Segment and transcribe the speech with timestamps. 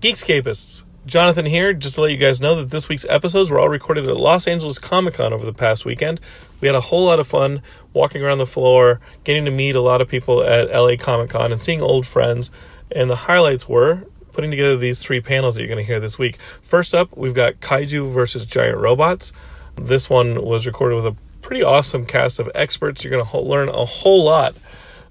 [0.00, 3.68] Geekscapists, Jonathan here, just to let you guys know that this week's episodes were all
[3.68, 6.20] recorded at Los Angeles Comic Con over the past weekend.
[6.60, 9.80] We had a whole lot of fun walking around the floor, getting to meet a
[9.80, 12.52] lot of people at LA Comic Con, and seeing old friends.
[12.92, 16.16] And the highlights were putting together these three panels that you're going to hear this
[16.16, 16.38] week.
[16.62, 19.32] First up, we've got Kaiju versus Giant Robots.
[19.74, 23.02] This one was recorded with a pretty awesome cast of experts.
[23.02, 24.54] You're going to learn a whole lot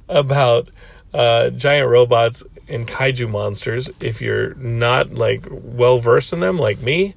[0.08, 0.70] about
[1.14, 3.90] uh, giant robots and kaiju monsters.
[4.00, 7.16] If you're not like well versed in them, like me,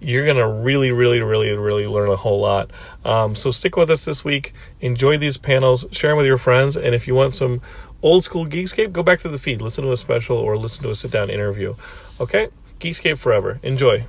[0.00, 2.70] you're gonna really, really, really, really learn a whole lot.
[3.04, 4.54] Um, so stick with us this week.
[4.80, 5.84] Enjoy these panels.
[5.90, 6.76] Share them with your friends.
[6.76, 7.60] And if you want some
[8.02, 9.60] old school Geekscape, go back to the feed.
[9.60, 11.74] Listen to a special or listen to a sit down interview.
[12.20, 12.48] Okay,
[12.80, 13.58] Geekscape forever.
[13.62, 14.04] Enjoy.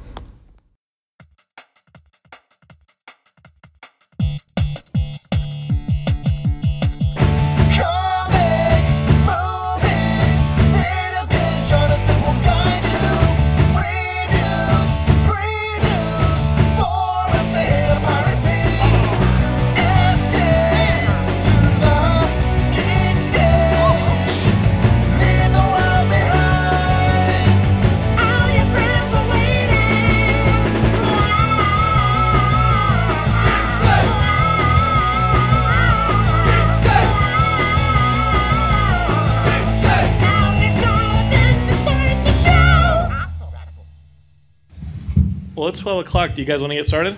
[46.09, 46.33] O'clock.
[46.33, 47.15] Do you guys want to get started?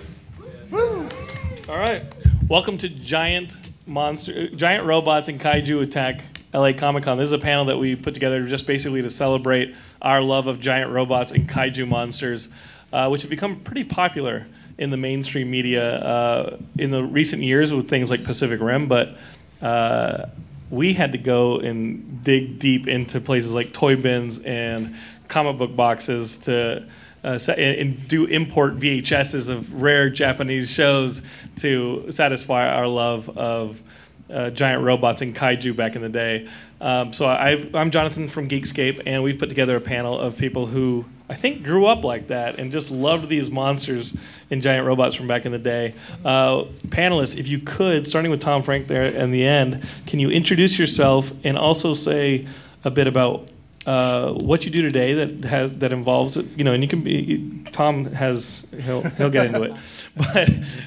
[0.70, 2.02] All right.
[2.46, 6.22] Welcome to Giant Monster, Giant Robots and Kaiju Attack
[6.52, 7.16] LA Comic Con.
[7.16, 10.60] This is a panel that we put together just basically to celebrate our love of
[10.60, 12.50] giant robots and kaiju monsters,
[12.92, 17.72] uh, which have become pretty popular in the mainstream media uh, in the recent years
[17.72, 18.88] with things like Pacific Rim.
[18.88, 19.16] But
[19.62, 20.26] uh,
[20.68, 24.94] we had to go and dig deep into places like toy bins and
[25.28, 26.86] comic book boxes to
[27.24, 31.22] uh, and, and do import VHSs of rare Japanese shows
[31.56, 33.82] to satisfy our love of
[34.30, 36.48] uh, giant robots and kaiju back in the day.
[36.80, 40.66] Um, so I've, I'm Jonathan from Geekscape, and we've put together a panel of people
[40.66, 44.14] who I think grew up like that and just loved these monsters
[44.50, 45.94] and giant robots from back in the day.
[46.24, 50.30] Uh, panelists, if you could, starting with Tom Frank there in the end, can you
[50.30, 52.46] introduce yourself and also say
[52.84, 53.48] a bit about
[53.86, 57.02] uh, what you do today that has that involves it, you know, and you can
[57.02, 59.72] be Tom has he'll he'll get into it,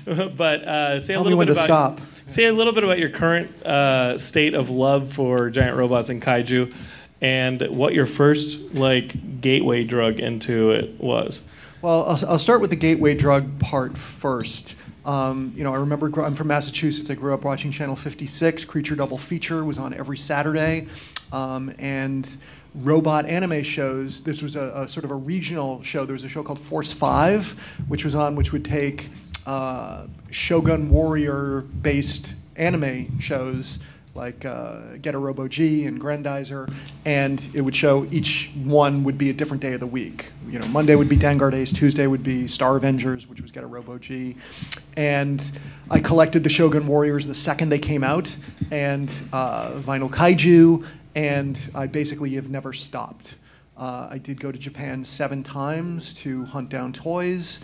[0.06, 2.08] but but uh, say a Tell me little when bit to about stop.
[2.28, 6.22] say a little bit about your current uh, state of love for giant robots and
[6.22, 6.74] kaiju,
[7.22, 11.42] and what your first like gateway drug into it was.
[11.82, 14.76] Well, I'll, I'll start with the gateway drug part first.
[15.06, 17.10] Um, you know, I remember gr- I'm from Massachusetts.
[17.12, 18.66] I grew up watching Channel 56.
[18.66, 20.88] Creature Double Feature was on every Saturday,
[21.32, 22.38] um, and
[22.84, 24.22] robot anime shows.
[24.22, 26.06] This was a, a sort of a regional show.
[26.06, 27.56] There was a show called Force Five,
[27.88, 29.10] which was on, which would take
[29.46, 33.80] uh, Shogun Warrior-based anime shows
[34.16, 39.30] like uh, Getter Robo G and Grendizer, and it would show each one would be
[39.30, 40.32] a different day of the week.
[40.48, 43.98] You know, Monday would be Danguard Ace, Tuesday would be Starvengers, which was Getter Robo
[43.98, 44.38] G,
[44.96, 45.52] and
[45.92, 48.36] I collected the Shogun Warriors the second they came out,
[48.72, 53.36] and uh, Vinyl Kaiju, and I basically have never stopped.
[53.78, 57.60] Uh, I did go to Japan seven times to hunt down toys,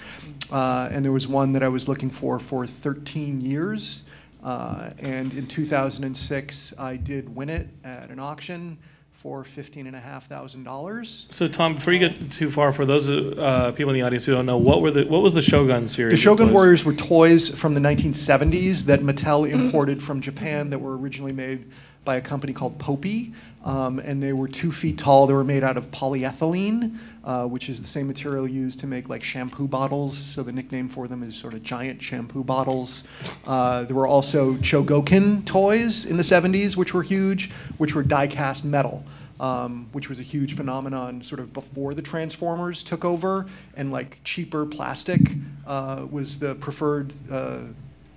[0.51, 4.03] uh, and there was one that I was looking for for 13 years.
[4.43, 8.77] Uh, and in 2006, I did win it at an auction
[9.21, 11.31] for $15,500.
[11.31, 14.33] So Tom, before you get too far, for those uh, people in the audience who
[14.33, 16.13] don't know, what were the what was the Shogun series?
[16.13, 16.51] The Shogun?
[16.51, 21.69] Warriors were toys from the 1970s that Mattel imported from Japan that were originally made
[22.03, 23.33] by a company called Popy.
[23.63, 25.27] Um, and they were two feet tall.
[25.27, 26.97] They were made out of polyethylene.
[27.23, 30.17] uh, which is the same material used to make like shampoo bottles.
[30.17, 33.03] So the nickname for them is sort of giant shampoo bottles.
[33.45, 38.65] Uh, there were also Chogokin toys in the 70s, which were huge, which were die-cast
[38.65, 39.03] metal.
[39.39, 44.19] Um, which was a huge phenomenon sort of before the Transformers took over, and like
[44.23, 45.19] cheaper plastic
[45.65, 47.61] uh, was the preferred uh,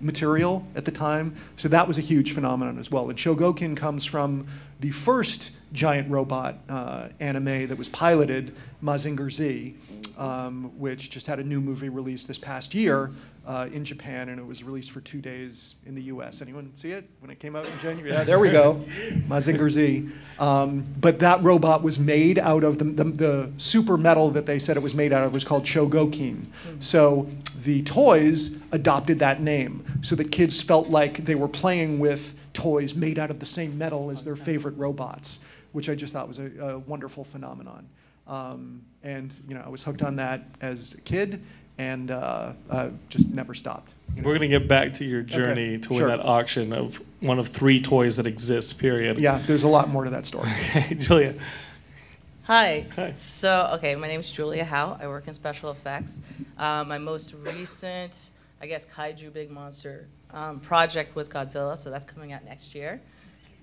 [0.04, 1.34] material at the time.
[1.56, 3.08] So that was a huge phenomenon as well.
[3.08, 4.46] And Chogokin comes from
[4.84, 9.74] the first giant robot uh, anime that was piloted, Mazinger Z,
[10.18, 13.10] um, which just had a new movie released this past year
[13.46, 16.42] uh, in Japan, and it was released for two days in the U.S.
[16.42, 18.12] Anyone see it when it came out in January?
[18.12, 18.84] Yeah, there we go,
[19.26, 20.06] Mazinger Z.
[20.38, 24.58] Um, but that robot was made out of the, the, the super metal that they
[24.58, 26.44] said it was made out of was called Chogokin.
[26.80, 27.26] So
[27.62, 32.94] the toys adopted that name so that kids felt like they were playing with toys
[32.94, 35.40] made out of the same metal as their favorite robots,
[35.72, 37.86] which I just thought was a, a wonderful phenomenon.
[38.26, 41.42] Um, and you know, I was hooked on that as a kid,
[41.76, 43.92] and uh, uh, just never stopped.
[44.14, 44.28] you know.
[44.28, 46.08] We're gonna get back to your journey to win sure.
[46.08, 48.72] that auction of one of three toys that exists.
[48.72, 49.18] Period.
[49.18, 50.50] Yeah, there's a lot more to that story.
[50.70, 51.34] Okay, Julia.
[52.44, 52.86] Hi.
[52.94, 53.12] Hi.
[53.12, 54.98] So, okay, my name is Julia Howe.
[55.00, 56.20] I work in special effects.
[56.58, 58.30] Um, my most recent,
[58.60, 63.00] I guess, kaiju big monster um, project was Godzilla, so that's coming out next year.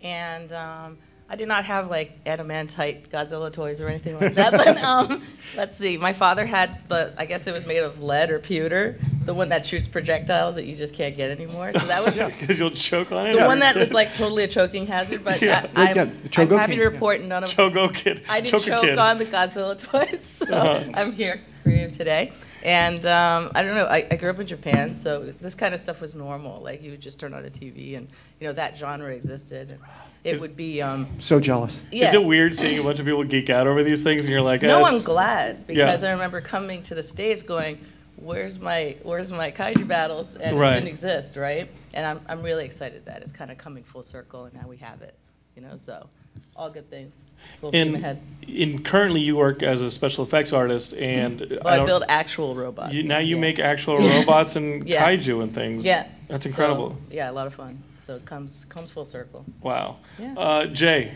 [0.01, 0.97] And um,
[1.29, 4.51] I did not have like adamantite Godzilla toys or anything like that.
[4.51, 5.23] but um,
[5.55, 5.97] let's see.
[5.97, 9.49] My father had the, I guess it was made of lead or pewter, the one
[9.49, 11.71] that shoots projectiles that you just can't get anymore.
[11.73, 13.37] So that was Because you'll choke on it.
[13.39, 15.23] the one that is like totally a choking hazard.
[15.23, 15.67] But Yeah.
[15.75, 16.01] I, I'm, Yeah,
[16.41, 16.87] I'm happy to yeah.
[16.87, 18.23] report none of Chogo kid.
[18.27, 18.97] I didn't choke choke kid.
[18.97, 20.91] on the Godzilla toys, so Uh-huh.
[20.95, 22.33] I'm here for you today.
[22.63, 23.85] And um, I don't know.
[23.85, 26.61] I, I grew up in Japan, so this kind of stuff was normal.
[26.61, 28.07] Like you would just turn on the TV, and
[28.39, 29.79] you know that genre existed.
[30.23, 31.81] It would be um, so jealous.
[31.91, 32.09] yeah.
[32.09, 34.41] Is it weird seeing a bunch of people geek out over these things and you're
[34.43, 35.85] like, No, "Eh, I'm glad Yeah.
[35.87, 37.79] because I remember coming to the states going,
[38.17, 40.73] "Where's my Where's my kaiju battles?" And Right.
[40.73, 41.67] it didn't exist, right?
[41.95, 44.77] And I'm I'm really excited that it's kind of coming full circle, and now we
[44.77, 45.15] have it.
[45.55, 46.07] You know, so
[46.55, 47.25] all good things.
[47.59, 48.21] Full steam in, ahead.
[48.47, 52.55] in currently you work as a special effects artist and Well, I, don't- build actual
[52.55, 52.93] robots.
[52.93, 53.41] you, now you Yeah.
[53.41, 55.03] make actual robots and Yeah.
[55.05, 55.83] kaiju and things.
[55.85, 56.07] Yeah.
[56.27, 56.97] That's So, incredible.
[57.09, 57.81] yeah, a lot of fun.
[57.99, 59.45] So it comes comes full circle.
[59.61, 59.97] Wow.
[60.19, 60.33] Yeah.
[60.37, 61.13] Uh, Jay,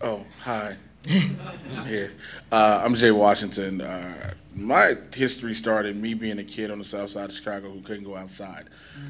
[0.00, 0.76] Oh, hi.
[1.08, 2.12] I'm here.
[2.52, 3.80] Uh, I'm Jay Washington.
[3.80, 7.80] Uh, my history started me being a kid on the south side of Chicago who
[7.80, 8.68] couldn't go outside.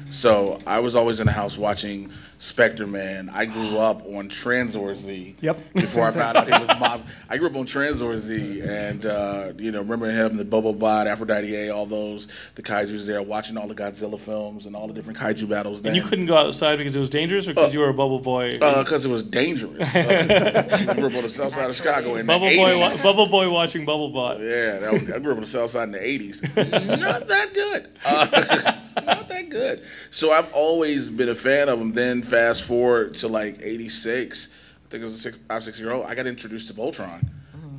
[0.09, 3.29] So I was always in the house watching Spectre Man.
[3.33, 5.35] I grew up on Tranzor Z.
[5.41, 5.73] Yep.
[5.73, 7.03] Before I found out it was Maz.
[7.29, 11.07] I grew up on Tranzor Z and, uh, you know, remember having the Bobo Bot,
[11.07, 14.93] Aphrodite A, all those, the kaijus there, watching all the Godzilla films and all the
[14.93, 15.93] different kaiju battles then.
[15.93, 17.93] and you couldn't go outside because it was dangerous or because Uh, you were a
[17.93, 18.51] bubble boy?
[18.53, 19.93] Because it was dangerous.
[20.05, 22.79] Uh, I grew up on the south side of Chicago in bubble the boy, 80s.
[22.97, 24.39] wa- bubble boy watching Bubble Bot.
[24.39, 26.99] Yeah, that was, I grew up on the south side in the 80s.
[26.99, 28.81] Not that good.
[28.95, 29.83] Not that good.
[30.09, 31.93] So I've always been a fan of them.
[31.93, 35.91] Then fast forward to like 86, I think it was a six, five, six year
[35.91, 37.27] old, I got introduced to Voltron.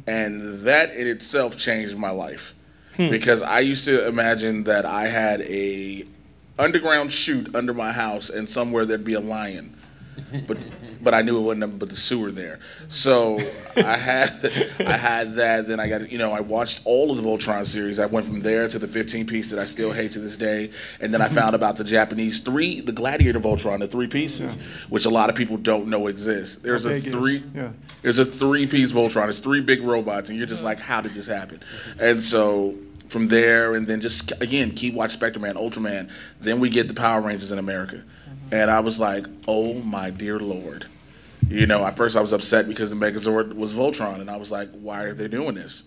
[0.06, 2.54] And that in itself changed my life.
[2.96, 3.10] Hmm.
[3.10, 6.06] Because I used to imagine that I had a
[6.58, 9.76] underground chute under my house and somewhere there'd be a lion.
[10.46, 10.58] But
[11.02, 12.58] but I knew it wasn't nothing but the sewer there.
[12.88, 13.38] So
[13.76, 15.68] I had I had that.
[15.68, 17.98] Then I got you know I watched all of the Voltron series.
[17.98, 20.70] I went from there to the 15 piece that I still hate to this day.
[21.00, 24.56] And then I found about the Japanese three, the Gladiator Voltron, the three pieces,
[24.88, 26.62] which a lot of people don't know exist.
[26.62, 27.42] There's a three.
[27.54, 27.70] yeah.
[28.02, 29.28] There's a three piece Voltron.
[29.28, 31.60] It's three big robots, and you're just like, how did this happen?
[32.00, 32.74] And so
[33.08, 36.08] from there, and then just again, keep watch Spectre Man, Ultraman.
[36.40, 38.02] Then we get the Power Rangers in America.
[38.52, 40.86] And I was like, oh my dear Lord.
[41.48, 44.50] You know, at first I was upset because the Megazord was Voltron, and I was
[44.50, 45.84] like, why are they doing this?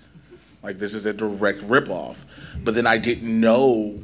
[0.64, 2.18] Like, this is a direct ripoff.
[2.64, 4.04] But then I didn't know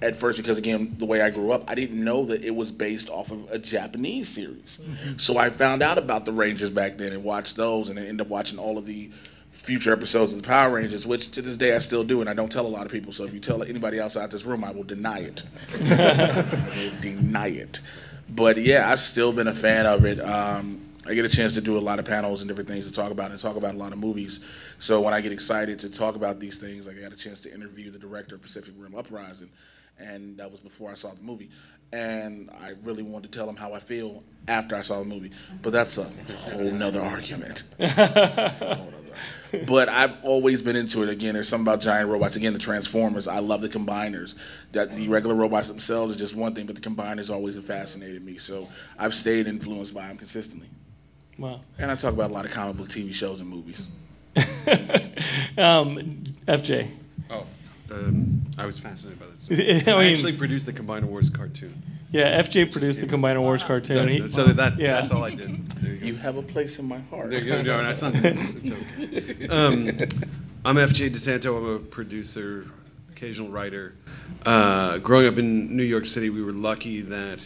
[0.00, 2.70] at first because again the way i grew up i didn't know that it was
[2.70, 5.16] based off of a japanese series mm-hmm.
[5.16, 8.24] so i found out about the rangers back then and watched those and then ended
[8.24, 9.10] up watching all of the
[9.58, 12.34] future episodes of the power rangers which to this day i still do and i
[12.34, 14.70] don't tell a lot of people so if you tell anybody outside this room i
[14.70, 15.42] will deny it
[15.80, 17.80] i will deny it
[18.30, 21.62] but yeah i've still been a fan of it um, I get a chance to
[21.62, 23.78] do a lot of panels and different things to talk about and talk about a
[23.78, 24.40] lot of movies.
[24.78, 27.40] So when I get excited to talk about these things, like I got a chance
[27.40, 29.48] to interview the director of Pacific Rim Uprising,
[29.98, 31.48] and that was before I saw the movie.
[31.92, 35.30] And I really wanted to tell him how I feel after I saw the movie,
[35.62, 37.62] but that's a whole nother argument.
[37.78, 38.94] That's a whole nother-
[39.66, 41.08] but I've always been into it.
[41.08, 42.36] Again, there's something about giant robots.
[42.36, 43.26] Again, the Transformers.
[43.26, 44.34] I love the combiners.
[44.72, 48.22] That the regular robots themselves is just one thing, but the combiners always have fascinated
[48.24, 48.36] me.
[48.36, 48.68] So
[48.98, 50.68] I've stayed influenced by them consistently.
[51.38, 51.60] Wow.
[51.78, 53.86] And I talk about a lot of comic book TV shows and movies.
[55.56, 56.90] um, FJ.
[57.90, 59.38] Um, I was fascinated by that.
[59.84, 59.92] So.
[59.96, 61.82] I I, actually produced the Combiner Wars cartoon.
[62.10, 64.08] Yeah, FJ produced the Combiner Wars cartoon.
[64.08, 64.94] He- so that, yeah.
[64.94, 65.70] that's all I did.
[65.80, 66.06] There you go.
[66.06, 67.30] You have a place in my heart.
[67.30, 67.62] There you go.
[67.62, 68.14] No, that's not.
[68.14, 69.48] It's okay.
[69.50, 69.86] Um,
[70.64, 71.56] I'm FJ DeSanto.
[71.56, 72.66] I'm a producer,
[73.12, 73.94] occasional writer.
[74.44, 77.40] Uh, growing up in New York City, we were lucky that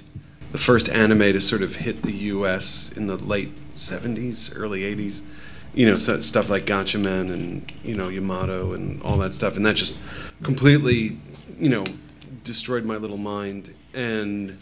[0.51, 2.91] the first anime to sort of hit the U.S.
[2.97, 5.23] in the late '70s, early '80s.
[5.75, 9.65] You know, so, stuff like Gatchaman and you know Yamato and all that stuff, and
[9.65, 9.95] that just
[10.43, 11.19] completely,
[11.59, 11.85] you know,
[12.45, 13.75] destroyed my little mind.
[13.95, 14.59] And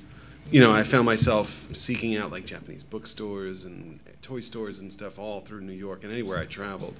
[0.50, 5.18] you know, I found myself seeking out like Japanese bookstores and toy stores and stuff
[5.18, 6.96] all through New York and anywhere I traveled.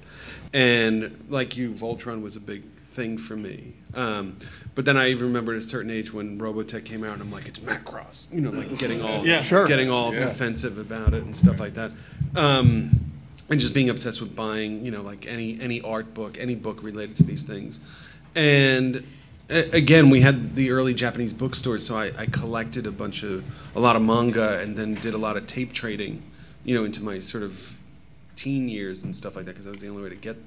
[0.53, 2.63] And like you, Voltron was a big
[2.93, 3.73] thing for me.
[3.93, 4.37] Um,
[4.75, 7.31] but then I even remember at a certain age when Robotech came out, and I'm
[7.31, 9.41] like, it's Macross, you know, like getting all Yeah.
[9.41, 9.67] Sure.
[9.67, 11.91] getting all defensive about it and stuff like that.
[12.35, 13.10] Um,
[13.51, 16.81] and just being obsessed with buying, you know, like any any art book, any book
[16.81, 17.79] related to these things.
[18.33, 19.05] And
[19.49, 23.43] a- again, we had the early Japanese bookstores, so I, I collected a bunch of
[23.75, 26.23] a lot of manga, and then did a lot of tape trading,
[26.63, 27.73] you know, into my sort of
[28.37, 30.37] teen years and stuff like that, because that was the only way to get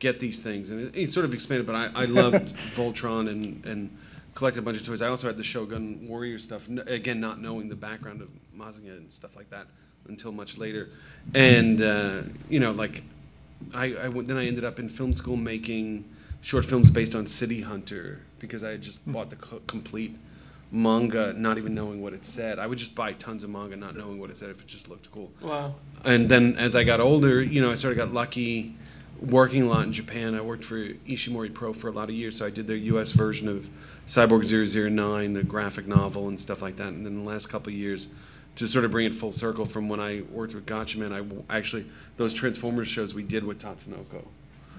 [0.00, 0.70] get these things.
[0.70, 3.96] And it, it sort of expanded, but I, I loved Voltron and and
[4.34, 5.02] collected a bunch of toys.
[5.02, 8.96] I also had the Shogun Warrior stuff, n- again, not knowing the background of Mazinger
[8.96, 9.66] and stuff like that
[10.08, 10.88] until much later.
[11.34, 13.02] And uh, you know, like
[13.74, 16.04] I, then I ended up in film school making
[16.40, 20.16] short films based on City Hunter because I had just bought the co- complete
[20.72, 22.58] manga, not even knowing what it said.
[22.58, 24.88] I would just buy tons of manga, not knowing what it said if it just
[24.88, 25.30] looked cool.
[25.42, 25.74] Wow.
[26.04, 28.76] And then as I got older, you know, I sort of got lucky
[29.20, 30.34] working a lot in Japan.
[30.34, 33.12] I worked for Ishimori Pro for a lot of years, so I did their U.S.
[33.12, 33.68] version of
[34.06, 36.88] Cyborg 009, the graphic novel and stuff like that.
[36.88, 38.06] And then the last couple of years,
[38.56, 41.44] to sort of bring it full circle from when I worked with Gatchaman, I w-
[41.48, 44.26] actually, those Transformers shows we did with Tatsunoko.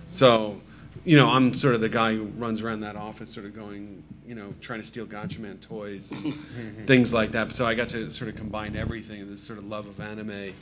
[0.10, 0.62] So,
[1.06, 4.04] you know, I'm sort of the guy who runs around that office, sort of going,
[4.28, 6.36] you know, trying to steal Gatchaman toys and
[6.88, 7.54] things like that.
[7.54, 10.54] So I got to sort of combine everything, this sort of love of anime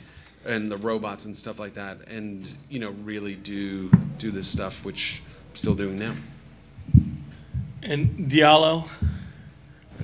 [0.44, 4.84] and the robots and stuff like that, and you know, really do do this stuff
[4.84, 6.14] which I'm still doing now.
[7.82, 8.88] And Diallo.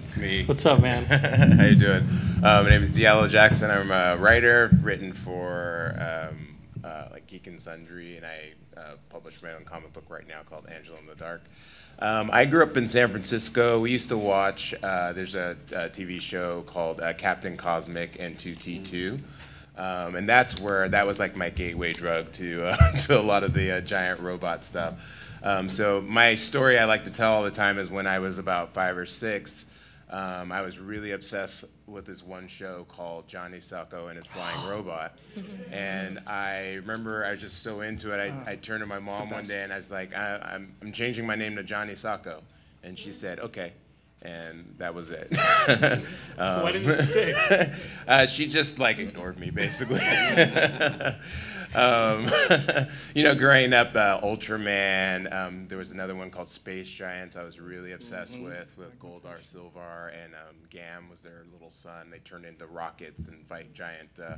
[0.06, 0.44] It's me.
[0.44, 1.04] What's up, man?
[1.58, 2.08] How you doing?
[2.40, 3.72] Uh, my name is Diallo Jackson.
[3.72, 9.42] I'm a writer, written for um, uh, like Geek and Sundry, and I uh, publish
[9.42, 11.42] my own comic book right now called Angela in the Dark.
[11.98, 13.80] Um, I grew up in San Francisco.
[13.80, 14.72] We used to watch.
[14.80, 19.20] Uh, there's a, a TV show called uh, Captain Cosmic and 2T2.
[19.76, 23.42] Um, and that's where that was like my gateway drug to uh, to a lot
[23.42, 25.00] of the uh, giant robot stuff.
[25.42, 28.38] Um, so my story I like to tell all the time is when I was
[28.38, 29.66] about five or six,
[30.08, 34.68] um, I was really obsessed with this one show called Johnny Sokko and his flying
[34.68, 35.18] robot.
[35.72, 38.20] And I remember I was just so into it.
[38.20, 40.92] I, I turned to my mom one day and I was like, I, I'm, I'm
[40.92, 42.42] changing my name to Johnny Sokko.
[42.84, 43.72] And she said, okay.
[44.22, 45.36] And that was it.
[45.68, 46.02] um,
[46.62, 47.70] Why didn't it stick?
[48.08, 50.00] uh, she just like ignored me basically.
[51.76, 52.30] um,
[53.14, 55.32] you know, growing up, uh, Ultraman.
[55.32, 57.36] Um, there was another one called Space Giants.
[57.36, 62.10] I was really obsessed with with Goldar Silvar and um, Gam was their little son.
[62.10, 64.36] They turned into rockets and fight giant uh,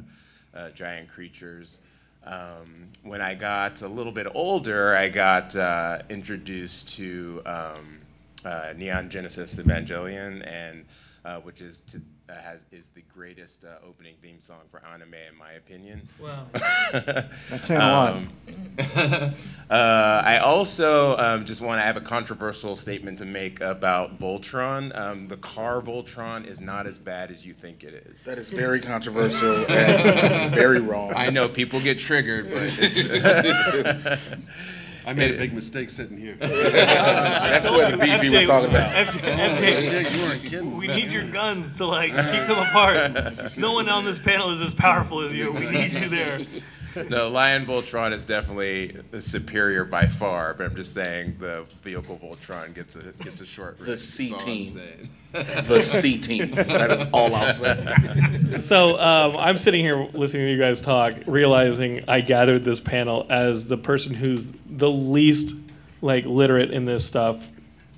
[0.57, 1.79] uh, giant creatures.
[2.25, 7.99] Um, when I got a little bit older, I got uh, introduced to um,
[8.45, 10.85] uh, Neon Genesis Evangelion, and
[11.25, 15.15] uh, which is to, uh, has is the greatest uh, opening theme song for anime
[15.15, 16.09] in my opinion.
[16.21, 16.47] Wow.
[16.53, 18.15] That's saying a lot.
[18.15, 18.29] Um,
[19.71, 24.97] uh, I also um, just want to have a controversial statement to make about Voltron.
[24.99, 28.25] Um, the car Voltron is not as bad as you think it is.
[28.25, 31.13] That is very controversial and very wrong.
[31.15, 34.23] I know people get triggered, but it's,
[35.07, 36.37] I made a big mistake sitting here.
[36.41, 38.93] That's what the beef he was talking about.
[39.07, 40.77] FJ, oh, you weren't kidding.
[40.77, 43.13] we need your guns to like keep them apart.
[43.59, 45.53] No one on this panel is as powerful as you.
[45.53, 46.41] We need you there.
[47.09, 52.75] no, Lion Voltron is definitely superior by far, but I'm just saying the vehicle Voltron
[52.75, 53.79] gets a gets a short.
[53.79, 53.99] The.
[53.99, 55.11] C That's all I'm team.
[55.33, 56.51] The C team.
[56.53, 57.95] That is all I'll say.
[58.61, 63.27] So um, I'm sitting here listening to you guys talk, realizing I gathered this panel
[63.29, 65.55] as the person who's the least
[66.01, 67.47] like literate in this stuff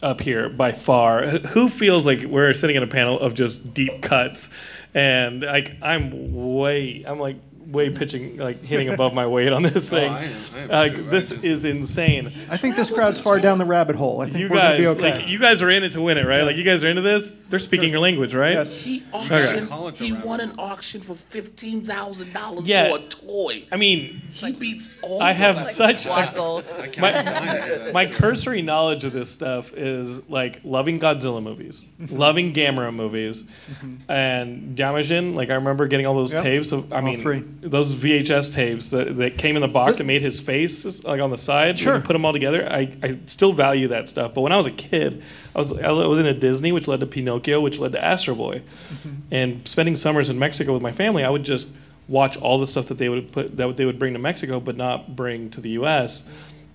[0.03, 1.27] up here by far.
[1.29, 4.49] Who feels like we're sitting in a panel of just deep cuts,
[4.95, 7.37] and like I'm way, I'm like
[7.71, 7.97] way mm-hmm.
[7.97, 10.13] pitching, like hitting above my weight on this oh, thing.
[10.13, 11.07] Oh, I am- I am Like, too.
[11.07, 12.33] I this just- is insane.
[12.49, 14.21] I think this crowd's far down the rabbit hole.
[14.21, 15.19] I think You we're guys, gonna be okay.
[15.21, 16.43] like, you guys are in it to win it, right?
[16.43, 17.31] Like, you guys are into this.
[17.49, 18.53] They're speaking your language, right?
[18.55, 18.73] yes.
[18.75, 19.69] He auctioned.
[19.69, 22.91] call it the He rabbit won an auction for fifteen thousand dollars Yeah.
[22.91, 23.65] for a toy.
[23.73, 25.21] I mean, He beats all.
[25.21, 25.75] I of have us.
[25.77, 26.73] such Squad a, goals.
[26.73, 27.93] I can't my, deny that.
[27.93, 32.17] my cursory knowledge of this stuff is like loving Godzilla movies, Mm-hmm.
[32.17, 34.11] loving Gamera movies, mm-hmm.
[34.11, 35.35] and Yamajin.
[35.35, 36.43] Like I remember getting all those Yep.
[36.45, 37.43] tapes of, I All mean, three.
[37.63, 41.31] Those VHS tapes that, that came in the box that made his face like on
[41.31, 41.79] the side.
[41.79, 42.01] Sure.
[42.01, 42.67] Put them all together.
[42.71, 44.33] I, I still value that stuff.
[44.35, 45.23] But when I was a kid,
[45.55, 48.35] I was I was in a Disney, which led to Pinocchio, which led to Astro
[48.35, 48.63] Boy,
[48.93, 49.11] Mm-hmm.
[49.31, 51.69] and spending summers in Mexico with my family, I would just
[52.09, 54.77] watch all the stuff that they would put that they would bring to Mexico, but
[54.77, 56.25] not bring to the U.S.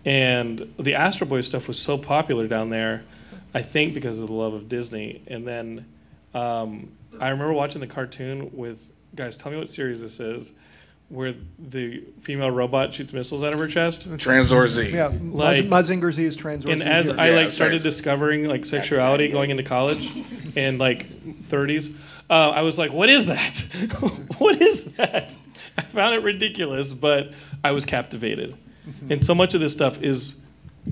[0.05, 3.03] And the Astro Boy stuff was so popular down there,
[3.53, 5.23] I think because of the love of Disney.
[5.27, 5.85] And then
[6.33, 8.77] um, I remember watching the cartoon with
[9.15, 9.35] guys.
[9.37, 10.51] Tell me what series this is,
[11.09, 14.09] where the female robot shoots missiles out of her chest.
[14.17, 14.89] Tranzor Z.
[14.89, 16.65] Yeah, Like- Muz- Muzinger Z is trans.
[16.65, 17.15] And as here.
[17.19, 17.83] I Yeah, like started safe.
[17.83, 20.11] discovering like sexuality going into college
[20.55, 21.07] in like
[21.49, 21.93] 30s,
[22.29, 23.55] uh, I was like, "What is that?
[24.39, 25.37] what is that?"
[25.77, 27.33] I found it ridiculous, but
[27.63, 28.55] I was captivated.
[29.09, 30.37] And so much of this stuff is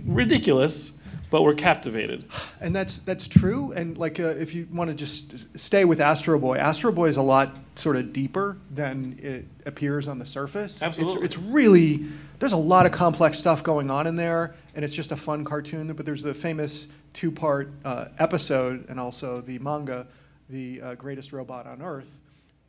[0.06, 0.92] ridiculous,
[1.34, 2.26] but we're captivated.
[2.62, 3.72] And that's that's true.
[3.72, 7.18] And like, uh, if you want to just stay with Astro Boy, Astro Boy is
[7.18, 10.76] a lot sort of deeper than it appears on the surface.
[10.76, 11.26] It's- Absolutely.
[11.26, 12.06] It's, really
[12.38, 15.44] there's a lot of complex stuff going on in there, and it's just a fun
[15.44, 15.92] cartoon.
[15.94, 20.06] But there's the famous two-part uh, episode, and also the manga,
[20.50, 22.20] the uh, greatest robot on Earth,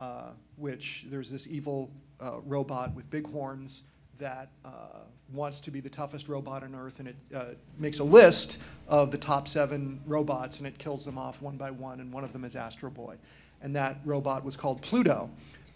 [0.00, 3.82] uh, which there's this evil uh, robot with big horns
[4.18, 5.00] that uh,
[5.34, 7.44] wants to be the toughest robot on Earth, and it uh,
[7.78, 11.70] makes a list of the top seven robots, and it kills them off one by
[11.70, 13.16] one, and one of them is Astro Boy.
[13.62, 15.30] And that robot was called Pluto.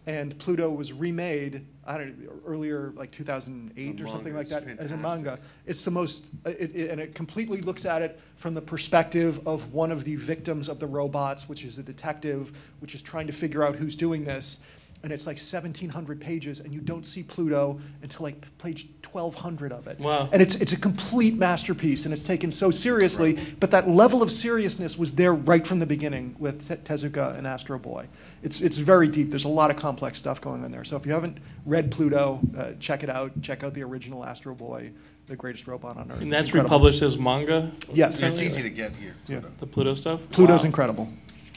[0.07, 4.67] And Pluto was remade, I don't know, earlier, like 2008 The or something like that,
[4.79, 5.39] as a manga.
[5.67, 9.75] It's the most, it, it, and it completely looks at it from the perspective of
[9.75, 13.35] one of the victims of the robots, which is a detective, which is trying to
[13.35, 14.61] figure out who's doing this.
[15.05, 19.87] And it's like 1,700 pages, and you don't see Pluto until like page 1,200 of
[19.87, 19.99] it.
[20.01, 20.29] Wow.
[20.33, 24.31] And it's, it's a complete masterpiece, and it's taken so seriously, but that level of
[24.33, 28.07] seriousness was there right from the beginning with Te- Tezuka and Astro Boy.
[28.43, 29.31] It's, it's very deep.
[29.31, 30.83] There's a lot of complex stuff going on there.
[30.85, 33.41] So if you haven't read Pluto, uh, check it out.
[33.41, 34.91] Check out the original Astro Boy,
[35.29, 36.21] the greatest robot on Earth.
[36.23, 38.21] And that's republished as manga, Yes.
[38.21, 39.15] It's easy to get here.
[39.29, 39.41] Yeah.
[39.61, 40.21] the Pluto stuff.
[40.33, 40.67] Pluto's Wow.
[40.67, 41.09] incredible.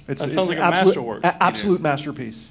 [0.07, 1.23] It's, That it's sounds like a absolute, masterwork.
[1.23, 2.49] a- absolute masterpiece.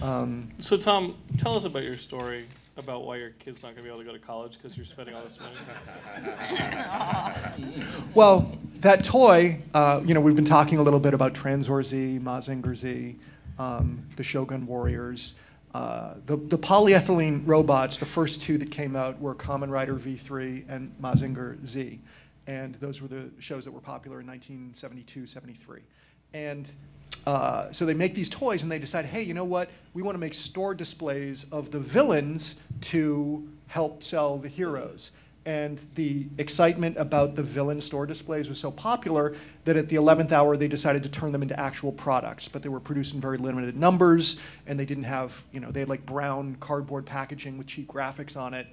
[0.00, 3.82] Um, So Tom, tell us about your story about why your kid's not going to
[3.82, 5.56] be able to go to college because you're spending all this money.
[8.14, 12.18] Well, that toy, uh, you know, we've been talking a little bit about Tranzor Z,
[12.22, 13.16] Mazinger Z,
[13.58, 15.34] um, the Shogun Warriors.
[15.74, 20.64] Uh, the, the polyethylene robots, the first two that came out were Kamen Rider V3
[20.68, 21.98] and Mazinger Z.
[22.46, 25.80] And those were the shows that were popular in 1972, 73.
[26.34, 26.70] And
[27.26, 29.70] uh, so they make these toys and they decide, hey, you know what?
[29.94, 35.12] We want to make store displays of the villains to help sell the heroes.
[35.44, 40.30] And the excitement about the villain store displays was so popular that at the 11th
[40.30, 42.46] hour they decided to turn them into actual products.
[42.46, 45.80] But they were produced in very limited numbers and they didn't have, you know, they
[45.80, 48.68] had like brown cardboard packaging with cheap graphics on it.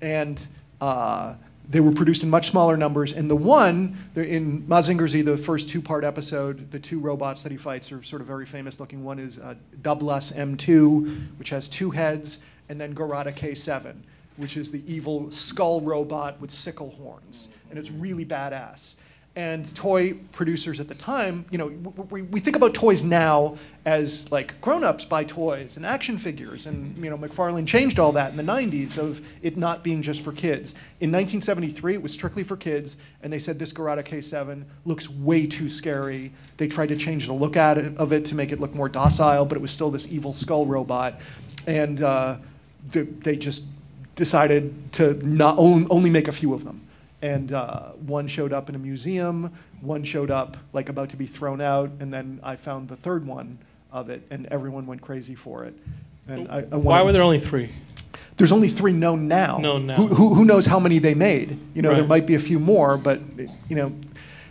[0.00, 0.46] And
[0.80, 1.34] uh,
[1.68, 3.12] they were produced in much smaller numbers.
[3.12, 7.50] And the one, in Mazinger Z, the first two part episode, the two robots that
[7.50, 9.02] he fights are sort of very famous looking.
[9.02, 13.96] One is uh, Doublas M2, which has two heads, and then Garada K7,
[14.36, 17.48] which is the evil skull robot with sickle horns.
[17.70, 18.94] And it's really badass.
[19.36, 21.66] And toy producers at the time, you know,
[22.08, 26.96] we, we think about toys now as like grown-ups buy toys and action figures, and
[26.96, 30.32] you know, McFarlane changed all that in the 90s of it not being just for
[30.32, 30.72] kids.
[31.00, 35.46] In 1973, it was strictly for kids, and they said this Garada K7 looks way
[35.46, 36.32] too scary.
[36.56, 38.88] They tried to change the look at it, of it to make it look more
[38.88, 41.20] docile, but it was still this evil skull robot,
[41.66, 42.38] and uh,
[42.90, 43.64] they, they just
[44.14, 46.80] decided to not on, only make a few of them
[47.26, 51.26] and uh, one showed up in a museum, one showed up like about to be
[51.26, 53.58] thrown out, and then I found the third one
[53.90, 55.74] of it, and everyone went crazy for it.
[56.28, 57.70] And I, I Why were there only three?
[58.36, 59.58] There's only three known now.
[59.58, 59.96] Known now.
[59.96, 61.58] Who, who, who knows how many they made?
[61.74, 63.20] You know, there might be a few more, but
[63.68, 63.92] you know,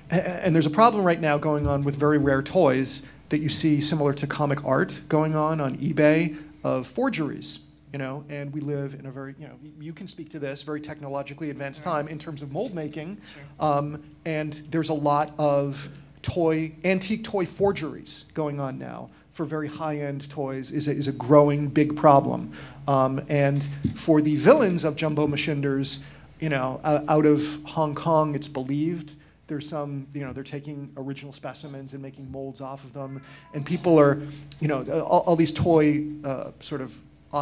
[0.10, 3.80] and there's a problem right now going on with very rare toys that you see
[3.80, 7.60] similar to comic art going on on eBay of forgeries.
[7.96, 10.64] You know, and we live in a very, you know, you can speak to this,
[10.64, 13.18] very technologically advanced time in terms of mold making,
[13.62, 15.88] um, and there's a lot of
[16.22, 21.14] toy, antique toy forgeries going on now for very high-end toys is a, is a
[21.14, 22.52] growing big problem.
[22.90, 26.00] Um, and for the villains of Jumbo Machinders,
[26.42, 29.14] you know, uh, out of Hong Kong, it's believed
[29.48, 33.22] there's some, you know, they're taking original specimens and making molds off of them,
[33.54, 34.22] and people are,
[34.60, 36.94] you know, all, all these toy uh, sort of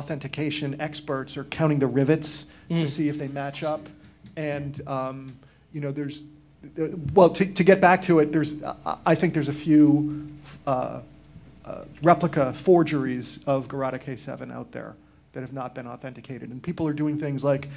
[0.03, 3.87] authentication experts are counting the rivets to see if they match up,
[4.35, 5.31] and um,
[5.73, 6.23] you know, there's,
[7.13, 10.27] well, to, to get back to it, there's, I- I think there's a few
[10.65, 11.01] uh,
[11.65, 14.95] uh, replica forgeries of Garada K7 out there
[15.33, 17.67] that have not been authenticated, and people are doing things like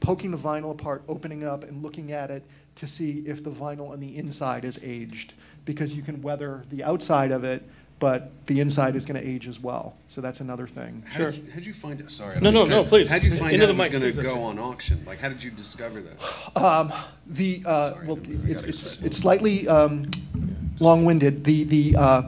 [0.00, 2.42] poking the vinyl apart, opening it up, and looking at it
[2.76, 5.32] to see if the vinyl on the inside is aged,
[5.64, 7.62] because you can weather the outside of it,
[7.98, 9.96] but the inside is going to age as well.
[10.08, 11.02] So that's another thing.
[11.06, 11.30] How Sure.
[11.30, 12.10] Did you, how'd you find it?
[12.12, 12.36] Sorry.
[12.36, 13.10] I No, no, no, cut- please.
[13.10, 15.02] How'd you find Into out it was going to go on auction?
[15.06, 16.56] Like, how did you discover that?
[16.56, 16.92] Um,
[17.26, 20.10] the uh, Sorry, well, it's, it's, it's slightly um,
[20.78, 21.44] long-winded.
[21.44, 22.22] The the uh,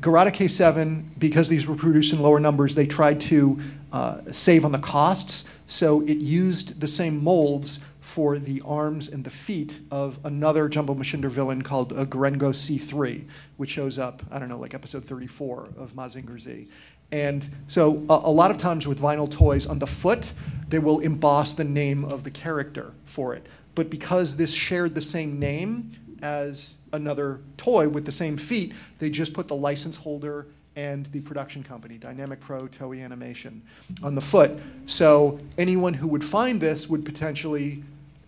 [0.00, 3.60] Garada K7, because these were produced in lower numbers, they tried to
[3.92, 5.44] uh, save on the costs.
[5.66, 7.80] So it used the same molds
[8.12, 13.24] for the arms and the feet of another Jumbo Machinder villain called uh, Gorengo C3,
[13.56, 16.68] which shows up, I don't know, like episode 34 of Mazinger Z.
[17.10, 20.34] And so a, a lot of times with vinyl toys on the foot,
[20.68, 23.46] they will emboss the name of the character for it.
[23.74, 29.08] But because this shared the same name as another toy with the same feet, they
[29.08, 33.62] just put the license holder and the production company, Dynamic Pro Toei Animation,
[34.02, 34.58] on the foot.
[34.84, 37.82] So anyone who would find this would potentially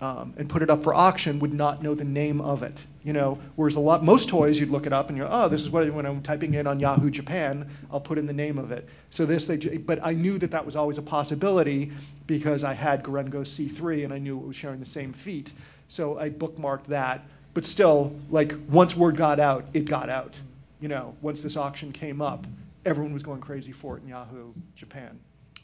[0.04, 2.84] um, and put it up for auction would not know the name of it.
[3.04, 5.62] You know, whereas a lot most toys you'd look it up and you're oh this
[5.62, 8.70] is what when I'm typing in on Yahoo Japan I'll put in the name of
[8.70, 8.86] it.
[9.08, 11.90] So this they but I knew that that was always a possibility
[12.26, 15.54] because I had Gorengo C3 and I knew it was sharing the same feet.
[15.88, 17.22] So I bookmarked that.
[17.54, 20.38] But still, like once word got out, it got out.
[20.80, 22.46] You know, once this auction came up,
[22.84, 25.18] everyone was going crazy for it in Yahoo Japan.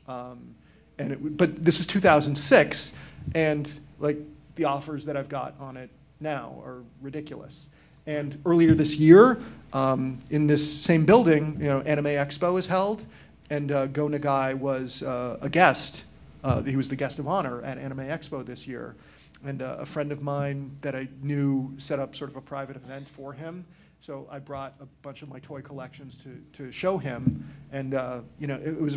[0.08, 0.54] Um,
[0.98, 2.92] and it, but this is 2006,
[3.34, 4.18] and like
[4.56, 7.68] the offers that I've got on it now are ridiculous.
[8.06, 9.40] And earlier this year,
[9.72, 13.06] um, in this same building, you know, Anime Expo is held,
[13.50, 16.04] and uh, Go Nagai was uh, a guest.
[16.42, 18.96] Uh, he was the guest of honor at Anime Expo this year.
[19.44, 22.76] And uh, a friend of mine that I knew set up sort of a private
[22.76, 23.64] event for him.
[24.00, 27.46] So I brought a bunch of my toy collections to, to show him.
[27.72, 28.96] And, uh, you know, it, it was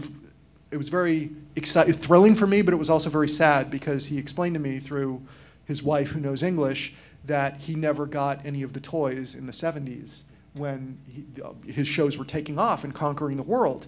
[0.73, 4.17] it was very exciting, thrilling for me, but it was also very sad because he
[4.17, 5.21] explained to me through
[5.65, 9.53] his wife, who knows English, that he never got any of the toys in the
[9.53, 10.21] 70s
[10.53, 13.85] when he, uh, his shows were taking off and conquering the world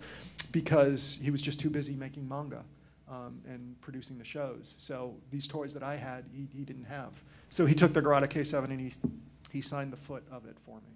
[0.52, 2.64] because he was just too busy making manga
[3.10, 4.76] um, and producing the shows.
[4.78, 7.12] So these toys that I had, he, he didn't have.
[7.50, 8.94] So he took the Garada K7 and he,
[9.52, 10.94] he signed the foot of it for me.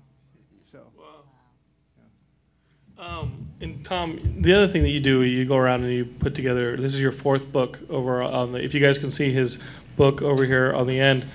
[0.71, 0.80] So.
[2.99, 6.35] Um, and Tom, the other thing that you do, you go around and you put
[6.35, 6.75] together.
[6.75, 8.63] This is your fourth book over on the.
[8.63, 9.57] If you guys can see his
[9.95, 11.25] book over here on the end.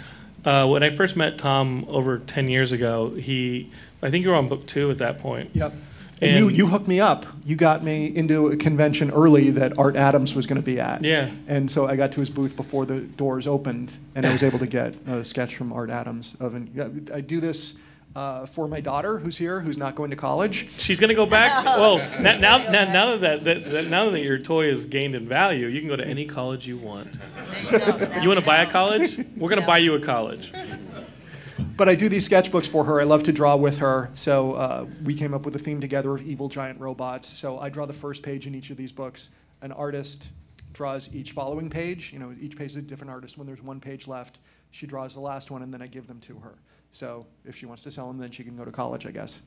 [0.45, 3.73] Uh, when I first met Tom over ten years ago, he,
[4.03, 5.51] I think you were on book two at that point.
[5.55, 5.73] Yep.
[6.21, 7.25] And, you, And- you hooked me up.
[7.45, 11.03] You got me into a convention early that Art Adams was going to be at.
[11.03, 11.31] Yeah.
[11.49, 14.59] And so I got to his booth before the doors opened, and I was able
[14.59, 16.37] to get a sketch from Art Adams.
[16.41, 17.75] Of an, yeah, I do this
[18.17, 20.69] uh, for my daughter, who's here, who's not going to college.
[20.79, 21.65] She's going to go back.
[21.75, 25.27] Well, now, now, now, now that, that, that now that your toy has gained in
[25.27, 27.09] value, you can go to any college you want.
[27.73, 29.19] You want to buy a college?
[29.37, 30.53] We're going to buy you a college.
[31.77, 33.01] But I do these sketchbooks for her.
[33.01, 34.11] I love to draw with her.
[34.15, 37.37] So uh, we came up with a theme together of evil giant robots.
[37.37, 39.31] So I draw the first page in each of these books.
[39.63, 40.29] An artist
[40.73, 42.13] draws each following page.
[42.13, 43.37] You know, each page is a different artist.
[43.37, 44.39] When there's one page left,
[44.71, 46.55] she draws the last one, and then I give them to her.
[46.95, 49.41] So if she wants to sell them, then she can go to college, I guess.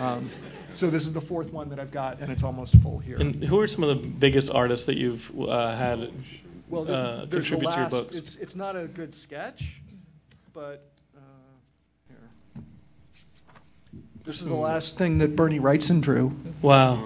[0.00, 0.28] Um,
[0.74, 3.16] so this is the fourth one that I've got, and it's almost full here.
[3.16, 6.12] And who are some of the biggest artists that you've uh, had
[6.68, 7.90] well, there's, uh, there's the contribute to your last.
[7.92, 8.16] books?
[8.16, 9.80] It's it's not a good sketch,
[10.52, 11.20] but uh,
[12.08, 12.64] here.
[14.24, 16.34] This is the last thing that Bernie Wrightson drew.
[16.60, 17.04] Wow.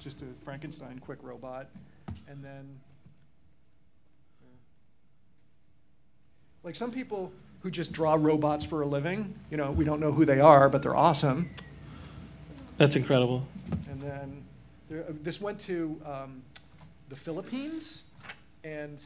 [0.00, 1.68] Just a Frankenstein quick robot,
[2.28, 2.80] and then.
[6.64, 7.32] Like some people
[7.62, 10.68] who just draw robots for a living, you know, we don't know who they are,
[10.68, 11.48] but they're awesome.
[12.78, 13.46] That's incredible.
[13.88, 14.44] And then
[14.88, 16.42] there, uh, this went to um,
[17.08, 18.02] the Philippines,
[18.64, 18.98] and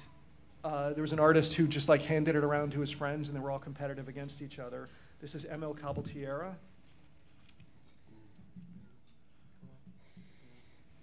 [0.65, 3.37] uh, there was an artist who just like handed it around to his friends, and
[3.37, 4.89] they were all competitive against each other.
[5.21, 6.55] This is ML Cabaltierra.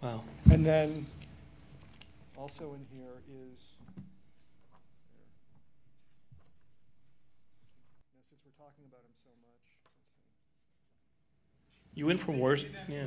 [0.02, 0.22] Wow.
[0.52, 1.06] And then
[2.38, 3.60] also in here is.
[8.12, 10.28] Now, since we're talking about him so much, let's see.
[11.96, 12.66] You went from worst.
[12.88, 13.06] Yeah.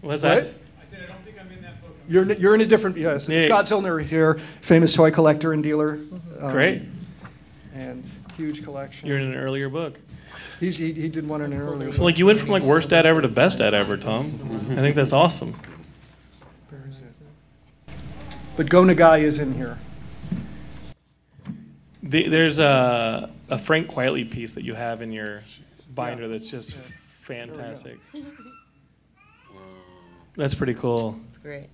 [0.00, 0.44] What's that?
[0.44, 0.54] What?
[0.90, 1.82] that?
[1.82, 1.96] Book.
[2.08, 3.28] You're in, you're in a different yes.
[3.28, 3.46] Yeah.
[3.46, 5.98] Scott Zillner here, famous toy collector and dealer.
[6.40, 6.82] um, Great.
[7.74, 8.04] And
[8.36, 9.08] huge collection.
[9.08, 9.98] You're in an earlier book.
[10.60, 11.92] He's, he, he did one in an earlier.
[11.92, 14.26] So like you went from like worst dad ever to best dad ever, Tom.
[14.70, 15.54] I think that's awesome.
[16.70, 17.94] Where is it?
[18.56, 19.78] But Go Nagai is in here.
[22.02, 25.42] The, there's a, a Frank Quitely piece that you have in your
[25.94, 26.74] binder that's just
[27.22, 27.98] fantastic.
[30.36, 31.18] That's pretty cool.
[31.28, 31.68] It's great.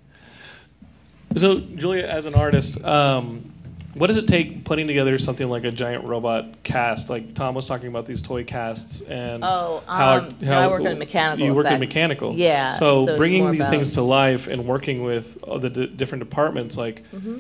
[1.37, 3.53] So, Julia, as an artist, um,
[3.95, 7.09] what does it take putting together something like a giant robot cast?
[7.09, 10.83] Like Tom was talking about these toy casts and Oh, how, um, no, I work
[10.83, 14.47] in mechanical You work in mechanical, Yeah, So, so bringing these about- things to life
[14.49, 17.39] and working with all the d- different departments, like Mm-hmm.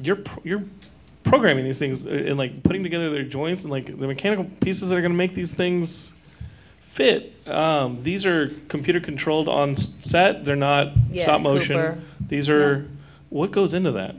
[0.00, 0.64] you're pr- you're
[1.24, 4.96] programming these things and like putting together their joints and like the mechanical pieces that
[4.96, 6.12] are going to make these things
[6.96, 7.34] fit.
[7.46, 10.44] Um, these are computer controlled on set.
[10.44, 11.76] They're not Yeah, stop motion.
[11.76, 11.98] Cooper.
[12.28, 12.88] These are
[13.28, 14.14] what goes into that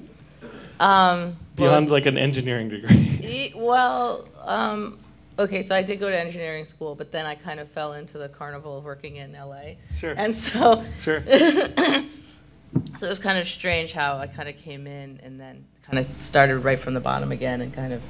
[0.79, 3.19] Um, beyond it's- like an engineering degree.
[3.23, 4.99] E- Well, um,
[5.39, 8.17] okay, so I did go to engineering school, but then I kind of fell into
[8.19, 9.75] the carnival of working in LA.
[9.99, 10.13] Sure.
[10.15, 11.23] And so, Sure.
[11.27, 15.97] so it was kind of strange how I kind of came in and then kind
[15.99, 18.01] of started right from the bottom again and kind of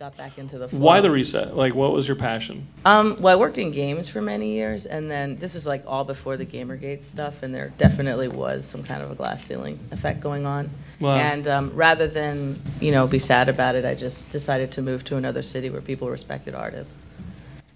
[0.00, 0.78] got back into the flow.
[0.78, 1.54] Why the reset?
[1.54, 2.66] Like, what was your passion?
[2.86, 6.04] Um, well, I worked in games for many years, and then this is like all
[6.04, 10.22] before the GamerGate stuff, and there definitely was some kind of a glass ceiling effect
[10.22, 10.70] going on.
[11.00, 11.16] Wow.
[11.16, 15.04] And um, rather than you know be sad about it, I just decided to move
[15.04, 17.04] to another city where people respected artists.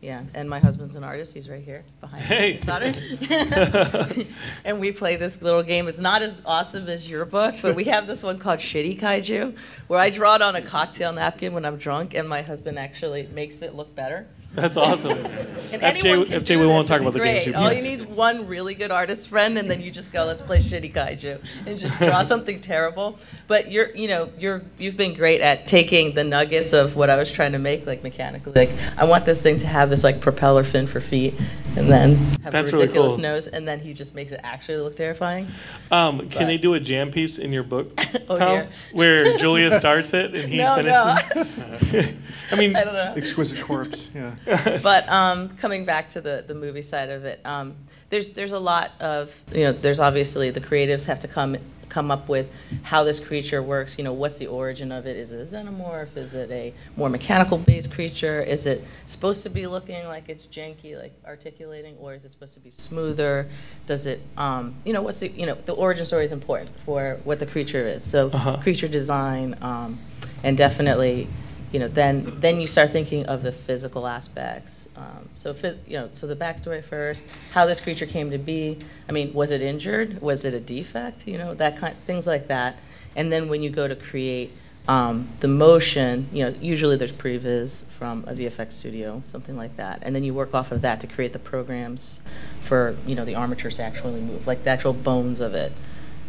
[0.05, 1.33] Yeah, and my husband's an artist.
[1.33, 2.47] He's right here behind Hey.
[2.49, 2.53] me.
[2.57, 4.27] His daughter.
[4.67, 5.89] and we play this little game.
[5.89, 9.57] It's not as awesome as your book, but we have this one called Shitty Kaiju,
[9.87, 13.29] where I draw it on a cocktail napkin when I'm drunk, and my husband actually
[13.33, 14.27] makes it look better.
[14.55, 15.19] That's awesome.
[15.75, 17.45] And FJ, can FJ, do we won't talk It's about the game great.
[17.47, 20.25] too All you need is one really good artist friend, and then you just go,
[20.25, 23.19] "Let's play shitty kaiju," and just draw something terrible.
[23.49, 27.17] But you're, you know, you're you've been great at taking the nuggets of what I
[27.17, 28.53] was trying to make, like mechanically.
[28.55, 31.35] Like I want this thing to have this like propeller fin for feet,
[31.77, 32.15] and then
[32.45, 33.23] have That's a really ridiculous cool.
[33.23, 35.49] nose, and then he just makes it actually look terrifying.
[35.91, 38.69] Um, can But- they do a jam piece in your book, Oh, Tom, dear.
[38.93, 41.17] where Julia starts it and he No, no.
[41.17, 42.15] finishes?
[42.53, 43.15] I mean, I don't know.
[43.17, 44.07] Exquisite corpse.
[44.15, 44.33] Yeah.
[44.83, 47.75] but um, coming back to the, the movie side of it, um,
[48.11, 51.57] there's there's a lot of you know there's obviously the creatives have to come
[51.91, 52.51] come up with
[52.83, 53.97] how this creature works.
[53.99, 55.17] You know, what's the origin of it?
[55.17, 56.17] Is it a xenomorph?
[56.17, 58.43] Is it a more mechanical based creature?
[58.43, 62.55] Is it supposed to be looking like it's janky, like articulating, or is it supposed
[62.55, 63.49] to be smoother?
[63.87, 67.19] Does it um, you know what's the you know the origin story is important for
[67.25, 68.03] what the creature is.
[68.05, 68.57] So Uh-huh.
[68.59, 69.99] creature design um,
[70.43, 71.29] and definitely
[71.75, 74.87] you know, then then you start thinking of the physical aspects.
[74.95, 75.53] Um, so,
[75.89, 78.79] you know, so the backstory first, how this creature came to be.
[79.09, 80.23] I mean, was it injured?
[80.23, 81.27] Was it a defect?
[81.27, 82.77] You know, that kind, things like that.
[83.17, 84.53] And then when you go to create
[84.87, 89.99] um, the motion, you know, usually there's previs from a VFX studio, something like that,
[90.03, 92.21] and then you work off of that to create the programs
[92.61, 95.73] for you know the armatures to actually move, like the actual bones of it.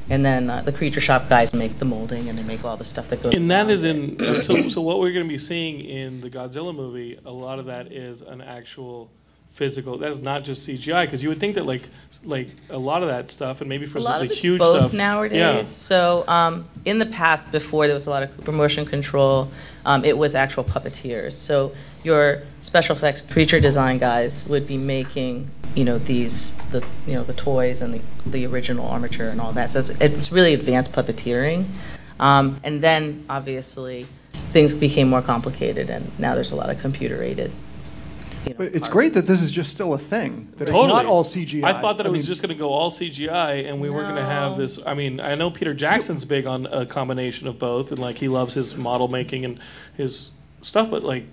[0.09, 2.85] And then uh, the creature shop guys make the molding and they make all the
[2.85, 3.33] stuff that goes.
[3.35, 3.95] and that around is it.
[3.95, 7.19] in so so what we're going to be seeing in the Godzilla movie.
[7.25, 9.09] A lot of that is an actual
[9.55, 9.97] physical.
[9.97, 11.89] That is not just CGI because you would think that like
[12.23, 14.41] like a lot of that stuff and maybe for a lot of of the it's
[14.41, 15.37] huge both stuff nowadays.
[15.37, 15.61] Yeah.
[15.63, 19.49] So um, in the past, before there was a lot of motion control,
[19.85, 21.33] um, it was actual puppeteers.
[21.33, 21.73] So
[22.05, 27.23] your special effects creature design guys would be making, you know, these the you know
[27.23, 29.71] the toys and the, the original armature and all that.
[29.71, 31.65] So it's, it's really advanced puppeteering.
[32.19, 34.07] Um, and then obviously
[34.51, 37.51] things became more complicated, and now there's a lot of computer aided.
[38.45, 38.87] You know, But it's parts.
[38.89, 40.53] great that this is just still a thing.
[40.57, 40.85] That Totally.
[40.85, 41.63] it's not all CGI.
[41.63, 44.07] I thought that it was mean, just going to go all CGI, and we weren't
[44.07, 44.79] going to have this.
[44.85, 48.27] I mean, I know Peter Jackson's big on a combination of both, and like he
[48.27, 49.59] loves his model making and
[49.97, 50.29] his
[50.61, 51.25] stuff, but like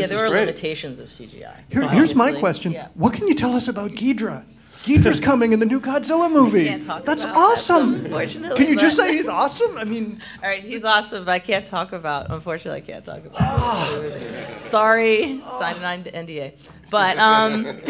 [0.00, 0.40] Yeah, there there is are great.
[0.40, 1.54] limitations of CGI.
[1.68, 2.72] Here, here's my question.
[2.72, 2.88] Yeah.
[2.94, 4.44] What can you tell us about Ghidorah?
[4.84, 6.64] Ghidorah's coming in the new Godzilla movie.
[6.66, 8.04] can't talk That's about that, awesome.
[8.56, 9.76] Can you just say he's awesome?
[9.78, 12.30] I mean, All right, he's awesome, but I can't talk about.
[12.30, 13.40] Unfortunately, I can't talk about.
[13.40, 13.94] Ah.
[14.00, 14.60] it.
[14.60, 16.54] Sorry, signed an NDA.
[16.90, 17.62] But um,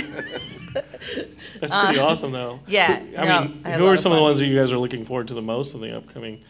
[0.74, 2.60] That's pretty Uh, awesome, though.
[2.66, 4.78] yeah, I no, mean, I who are some of the ones that you guys are
[4.78, 6.42] looking forward to the most in the upcoming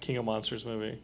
[0.00, 0.98] King of Monsters movie?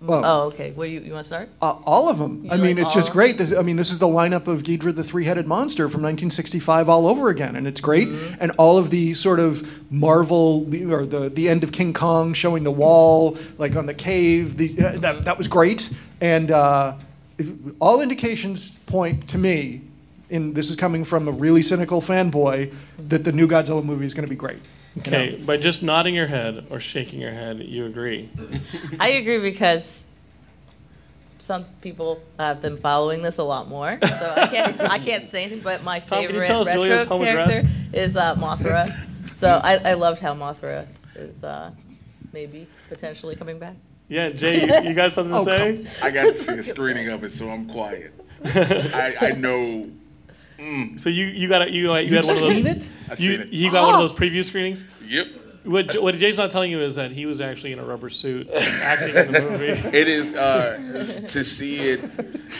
[0.00, 0.70] Well, oh, okay.
[0.72, 1.48] What do you you want to start?
[1.60, 2.46] uh, all of them.
[2.50, 3.36] I mean, like it's just great.
[3.36, 7.08] This, I mean, this is the lineup of Ghidorah the three-headed monster from 1965 all
[7.08, 8.06] over again, and it's great.
[8.06, 8.36] Mm-hmm.
[8.38, 10.62] And all of the sort of Marvel
[10.92, 14.56] or the the end of King Kong showing the wall, like on the cave.
[14.56, 15.90] The uh, that that was great.
[16.20, 16.94] And uh,
[17.80, 19.82] all indications point to me
[20.30, 22.72] and this is coming from a really cynical fanboy,
[23.08, 24.60] that the new Godzilla movie is going to be great.
[24.96, 25.18] You know?
[25.18, 28.28] Okay, by just nodding your head or shaking your head, you agree.
[29.00, 30.06] I agree because
[31.38, 35.42] some people have been following this a lot more, so I can't I can't say
[35.44, 35.60] anything.
[35.60, 39.04] But my Tom, favorite retro Julia's home character is uh, Mothra.
[39.34, 41.70] So I, I loved how Mothra is uh,
[42.32, 43.76] maybe potentially coming back.
[44.08, 45.86] Yeah, Jay, you, you got something to Oh, say?
[46.02, 48.12] I got to see a screening of it, so I'm quiet.
[48.44, 49.88] I, I know.
[50.58, 51.00] Mm.
[51.00, 52.54] So you you got a, you uh, you had one of those.
[52.54, 52.88] seen it?
[53.08, 53.48] I've You seen it.
[53.52, 54.08] you got one of oh.
[54.08, 54.84] those preview screenings.
[55.06, 55.26] Yep.
[55.64, 58.48] What what Jay's not telling you is that he was actually in a rubber suit
[58.54, 59.66] acting in the movie.
[59.66, 62.00] It is uh, to see it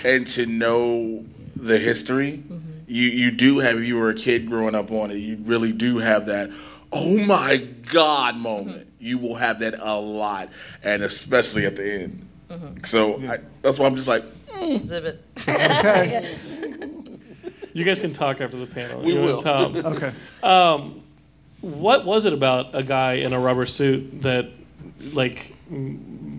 [0.04, 1.24] and to know
[1.56, 2.38] the history.
[2.38, 2.58] Mm-hmm.
[2.86, 5.72] You you do have if you were a kid growing up on it, you really
[5.72, 6.50] do have that.
[6.92, 8.36] Oh my God!
[8.36, 8.78] Moment.
[8.78, 8.88] Mm-hmm.
[9.00, 10.50] You will have that a lot,
[10.82, 12.28] and especially at the end.
[12.48, 12.84] Mm-hmm.
[12.84, 14.76] So I, that's why I'm just like, mm.
[14.76, 15.22] Exhibit.
[15.48, 16.38] Okay.
[17.78, 19.02] You guys can talk after the panel.
[19.02, 19.42] We You and will.
[19.42, 19.76] Tom.
[19.94, 20.12] Okay.
[20.42, 21.02] Um,
[21.60, 24.48] what was it about a guy in a rubber suit that
[25.12, 25.54] like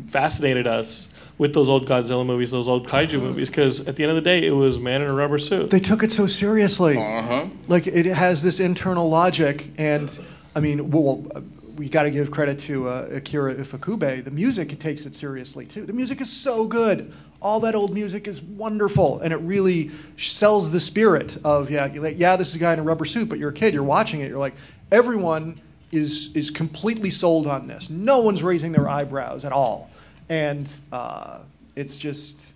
[0.10, 3.50] fascinated us with those old Godzilla movies, those old kaiju movies?
[3.50, 5.70] Because at the end of the day, it was man in a rubber suit.
[5.70, 6.98] They took it so seriously.
[6.98, 7.46] uh huh.
[7.68, 10.20] like it has this internal logic and
[10.56, 11.42] i mean well uh,
[11.78, 15.66] we got to give credit to uh, akira ifukube the music it takes it seriously
[15.66, 19.92] too the music is so good all that old music is wonderful and it really
[20.18, 23.30] sells the spirit of yeah like, yeah this is a guy in a rubber suit
[23.30, 24.56] but you're a kid you're watching it you're like
[24.92, 25.60] everyone
[25.92, 29.90] is is completely sold on this no one's raising their eyebrows at all
[30.30, 31.40] and uh,
[31.76, 32.54] it's just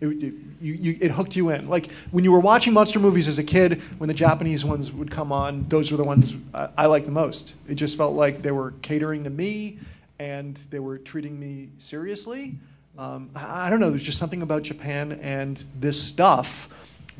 [0.00, 1.68] it, it, you, you, it hooked you in.
[1.68, 5.10] Like when you were watching monster movies as a kid, when the Japanese ones would
[5.10, 7.54] come on, those were the ones I, I liked the most.
[7.68, 9.78] It just felt like they were catering to me
[10.20, 12.54] and they were treating me seriously.
[12.98, 16.68] Um, I, don't know, there's just something about Japan and this stuff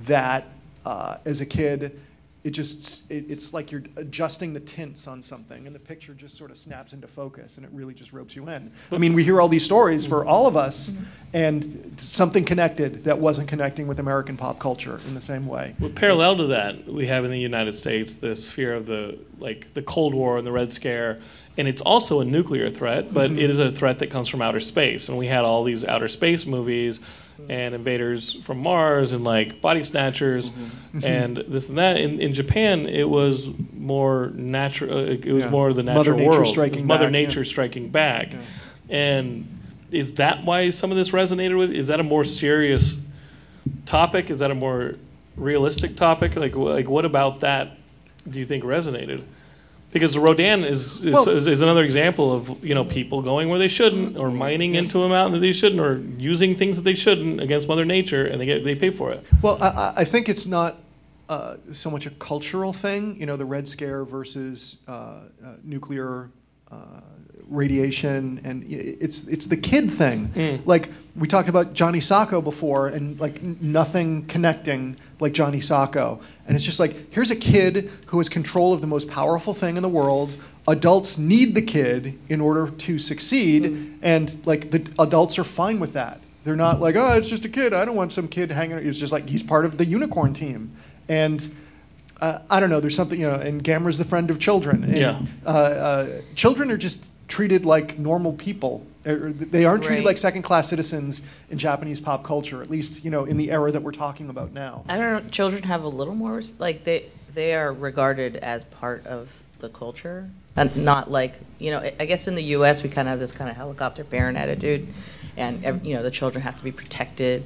[0.06, 0.48] that
[0.84, 2.00] uh, as a kid,
[2.42, 6.36] it just it, it's like you're adjusting the tints on something and the picture just
[6.36, 8.72] sort of snaps into focus and it really just ropes you in.
[8.90, 10.90] I mean we hear all these stories for all of us
[11.32, 15.74] and something connected that wasn't connecting with american pop culture in the same way.
[15.80, 19.74] Well, parallel to that, we have in the United States this fear of the like
[19.74, 21.18] the Cold War and the Red Scare,
[21.58, 23.40] and it's also a nuclear threat, but mm-hmm.
[23.40, 25.08] it is a threat that comes from outer space.
[25.08, 27.00] And we had all these outer space movies,
[27.48, 30.64] and invaders from Mars, and like body snatchers, mm-hmm.
[30.98, 31.04] Mm-hmm.
[31.04, 31.96] and this and that.
[31.96, 34.92] In, in Japan, it was more natural.
[34.92, 35.50] uh, It was Yeah.
[35.50, 36.46] more the Mother natural Nature world.
[36.46, 37.26] It striking was Mother back, yeah.
[37.26, 38.32] Nature striking back,
[38.88, 39.46] and
[39.90, 41.72] is that why some of this resonated with?
[41.72, 42.96] Is that a more serious
[43.86, 44.30] topic?
[44.30, 44.94] Is that a more
[45.36, 46.36] realistic topic?
[46.36, 47.76] Like, like what about that
[48.28, 49.22] do you think resonated?
[49.90, 53.58] Because Rodan is is, Well- is is another example of you know people going where
[53.58, 56.94] they shouldn't, or mining into a mountain that they shouldn't, or using things that they
[56.94, 59.24] shouldn't against Mother Nature, and they get they pay for it.
[59.42, 60.76] Well, I- I, I think it's not
[61.30, 65.20] uh, so much a cultural thing, you know, the Red Scare versus uh, uh,
[65.64, 66.30] nuclear
[66.70, 67.00] uh,
[67.48, 70.30] radiation, and it's it's the kid thing.
[70.66, 76.54] Like we talked about Johnny Sokko before, and like nothing connecting like Johnny Sokko, and
[76.56, 79.82] it's just like here's a kid who has control of the most powerful thing in
[79.82, 80.36] the world.
[80.66, 85.94] Adults need the kid in order to succeed, and like the adults are fine with
[85.94, 86.20] that.
[86.44, 87.72] They're not like, oh, it's just a kid.
[87.72, 88.78] I don't want some kid hanging.
[88.78, 90.70] It's just like he's part of the unicorn team,
[91.08, 91.50] and
[92.20, 92.80] uh, I don't know.
[92.80, 93.34] There's something, you know.
[93.34, 94.84] And Gamera's the friend of children.
[94.84, 95.20] And, Yeah.
[95.46, 98.84] Uh, uh, children are just treated like normal people.
[99.04, 100.06] They aren't treated Right.
[100.06, 102.60] like second-class citizens in Japanese pop culture.
[102.62, 104.84] At least, you know, in the era that we're talking about now.
[104.88, 105.30] I don't know.
[105.30, 110.28] Children have a little more like they they are regarded as part of the culture,
[110.56, 111.78] and not like you know.
[111.78, 112.82] I- I guess in the U.S.
[112.82, 114.88] we kind of have this kind of helicopter parent attitude,
[115.36, 117.44] and you know the children have to be protected,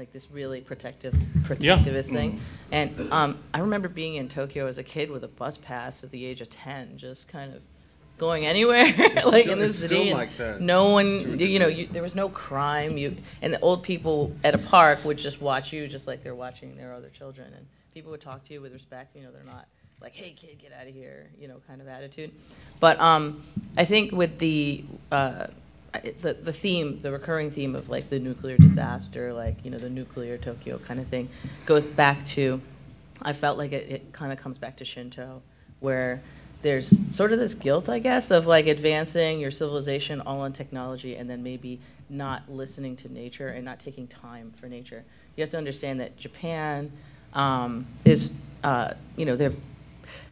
[0.00, 2.40] like this really protective protectivist thing.
[2.72, 6.10] And um, I remember being in Tokyo as a kid with a bus pass at
[6.10, 7.60] the age of ten, just kind of
[8.16, 8.84] going anywhere
[9.26, 10.06] like still- in the it's city.
[10.06, 10.60] still like that.
[10.62, 12.96] No one, you know, you, there was no crime.
[12.96, 16.34] You and the old people at a park would just watch you, just like they're
[16.34, 19.14] watching their other children, and people would talk to you with respect.
[19.14, 19.66] You know, they're not
[20.00, 22.30] like, "Hey, kid, get out of here," you know, kind of attitude.
[22.80, 23.42] But um,
[23.76, 24.82] I think with the
[25.12, 25.48] uh,
[25.92, 29.90] The the theme, the recurring theme of like the nuclear disaster, like you know, the
[29.90, 31.28] nuclear Tokyo kind of thing,
[31.66, 32.60] goes back to.
[33.22, 35.42] I felt like it, it kind of comes back to Shinto,
[35.80, 36.22] where
[36.62, 41.16] there's sort of this guilt, I guess, of like advancing your civilization all on technology
[41.16, 45.04] and then maybe not listening to nature and not taking time for nature.
[45.36, 46.92] You have to understand that Japan
[47.32, 48.30] um, is,
[48.62, 49.52] uh, you know, they're,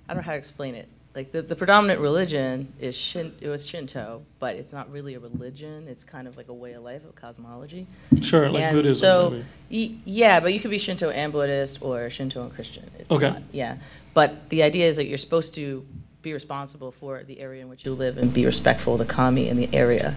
[0.08, 0.88] I don't know how to explain it.
[1.14, 5.20] Like the, the predominant religion is Shin, it was Shinto, but it's not really a
[5.20, 5.88] religion.
[5.88, 7.86] It's kind of like a way of life, a cosmology.
[8.20, 9.00] Sure, like and Buddhism.
[9.00, 12.88] So, y- yeah, but you could be Shinto and Buddhist or Shinto and Christian.
[12.98, 13.30] It's Okay.
[13.30, 13.78] Not, yeah,
[14.14, 15.84] but the idea is that you're supposed to
[16.22, 19.48] be responsible for the area in which you live and be respectful of the kami
[19.48, 20.14] in the area.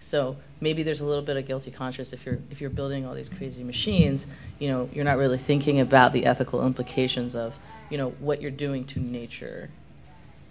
[0.00, 3.14] So maybe there's a little bit of guilty conscience if you're if you're building all
[3.14, 4.26] these crazy machines.
[4.58, 8.50] You know, you're not really thinking about the ethical implications of you know what you're
[8.50, 9.70] doing to nature.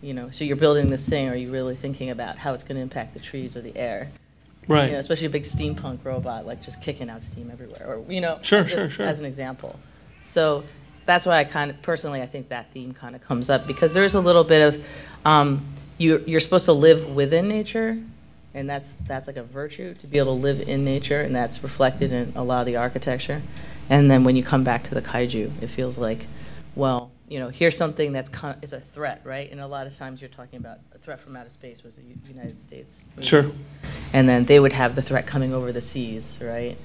[0.01, 1.29] You know, so you're building this thing.
[1.29, 4.09] Are you really thinking about how it's going to impact the trees or the air?
[4.67, 4.87] Right.
[4.87, 8.21] You know, especially a big steampunk robot, like just kicking out steam everywhere, or you
[8.21, 9.05] know, Sure, just sure, sure.
[9.05, 9.79] As an example,
[10.19, 10.63] so
[11.05, 13.93] that's why I kind of personally I think that theme kind of comes up because
[13.93, 14.83] there's a little bit of
[15.25, 15.65] um,
[15.97, 17.97] you you're supposed to live within nature,
[18.53, 21.63] and that's that's like a virtue to be able to live in nature, and that's
[21.63, 23.41] reflected in a lot of the architecture.
[23.89, 26.27] And then when you come back to the kaiju, it feels like,
[26.75, 29.49] well, you know, here's something that's kind is a threat, right?
[29.49, 32.01] And a lot of times you're talking about a threat from outer space was the
[32.01, 33.05] U- United States.
[33.21, 33.45] Sure.
[34.11, 36.77] And then they would have the threat coming over the seas, right?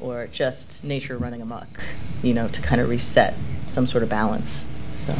[0.00, 1.68] Or just nature running amok,
[2.24, 3.34] you know, to kind of reset
[3.68, 4.66] some sort of balance.
[4.96, 5.14] So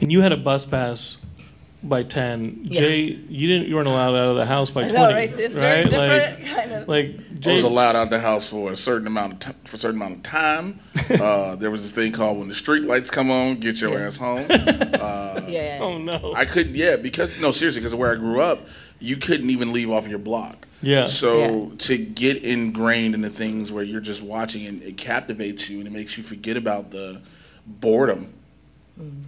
[0.00, 1.16] And you had a bus pass
[1.82, 2.60] by ten.
[2.62, 2.80] Yeah.
[2.80, 3.68] Jay, you didn't.
[3.68, 4.98] You weren't allowed out of the house by I twenty.
[5.02, 5.38] know, right?
[5.38, 6.88] It's very different, Like, kind of.
[6.88, 7.54] like I Jay.
[7.54, 9.96] was allowed out of the house for a certain amount of t- for a certain
[9.96, 10.80] amount of time.
[11.10, 14.16] uh, there was this thing called when the street lights come on, get your ass
[14.16, 14.44] home.
[15.00, 15.78] Uh, yeah, yeah.
[15.80, 16.34] Oh no.
[16.36, 18.66] I couldn't, yeah, because no, seriously, because of where I grew up,
[18.98, 20.66] you couldn't even leave off your block.
[20.82, 21.06] Yeah.
[21.06, 25.86] So to get ingrained into things where you're just watching and it captivates you and
[25.86, 27.22] it makes you forget about the
[27.66, 28.32] boredom.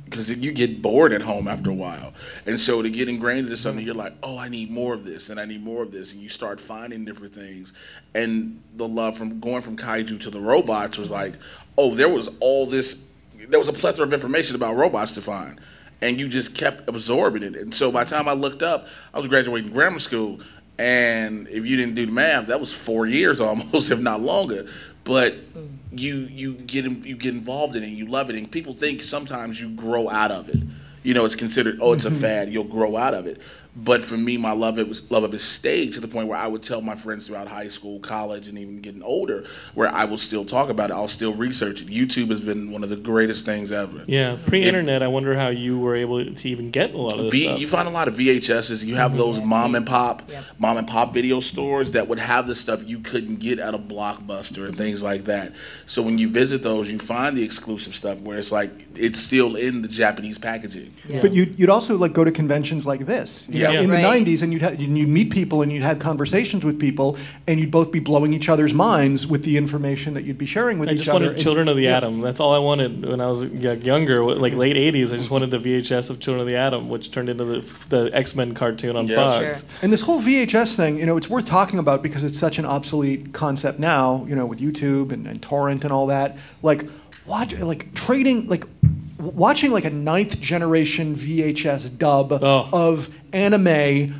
[0.04, 2.12] Because you get bored at home after a while.
[2.46, 5.30] And so to get ingrained into something, you're like, oh, I need more of this
[5.30, 6.12] and I need more of this.
[6.12, 7.72] And you start finding different things.
[8.14, 11.34] And the love from going from kaiju to the robots was like,
[11.78, 13.02] oh, there was all this,
[13.48, 15.60] there was a plethora of information about robots to find.
[16.02, 17.56] And you just kept absorbing it.
[17.56, 20.40] And so by the time I looked up, I was graduating grammar school.
[20.78, 24.68] And if you didn't do the math, that was four years almost, if not longer.
[25.04, 25.78] But mm.
[25.92, 29.02] You you get you get involved in it, and you love it, and people think
[29.02, 30.58] sometimes you grow out of it.
[31.02, 32.20] You know, it's considered oh, it's a mm-hmm.
[32.20, 32.52] fad.
[32.52, 33.40] You'll grow out of it.
[33.74, 36.38] But for me, my love it was love of it stayed to the point where
[36.38, 40.04] I would tell my friends throughout high school, college, and even getting older, where I
[40.04, 40.92] will still talk about it.
[40.92, 41.88] I'll still research it.
[41.88, 44.04] YouTube has been one of the greatest things ever.
[44.06, 45.02] yeah, pre-internet.
[45.02, 47.60] I wonder how you were able to even get a lot of this V, stuff.
[47.60, 48.84] you find a lot of VHSs.
[48.84, 49.18] You have mm-hmm.
[49.18, 50.44] those Yeah, mom and pop, Yep.
[50.58, 53.78] mom and pop video stores that would have the stuff you couldn't get at a
[53.78, 55.52] blockbuster and things like that.
[55.86, 59.56] So when you visit those, you find the exclusive stuff where it's like it's still
[59.56, 60.92] in the Japanese packaging.
[61.08, 61.22] Yeah.
[61.22, 63.72] But you'd, you'd also like go to conventions like this, you Yeah.
[63.72, 64.04] know, in the Right.
[64.26, 67.70] '90s, and you'd ha- you'd meet people and you'd have conversations with people, and you'd
[67.70, 70.92] both be blowing each other's minds with the information that you'd be sharing with I
[70.92, 71.26] each just other.
[71.26, 71.96] wanted Children of the Yeah.
[71.98, 72.20] Atom.
[72.20, 75.12] That's all I wanted when I was younger, like late '80s.
[75.12, 78.10] I just wanted the VHS of Children of the Atom, which turned into the, the
[78.12, 79.16] X Men cartoon on Yeah.
[79.16, 79.58] Fox.
[79.60, 79.68] Sure.
[79.82, 82.64] And this whole VHS thing, you know, it's worth talking about because it's such an
[82.64, 86.36] obsolete concept now, you know, with YouTube and, and torrent and all that.
[86.62, 86.84] Like,
[87.26, 88.81] watch, like trading, like w-
[89.22, 92.68] watching like a ninth generation VHS dub Oh.
[92.72, 93.66] of anime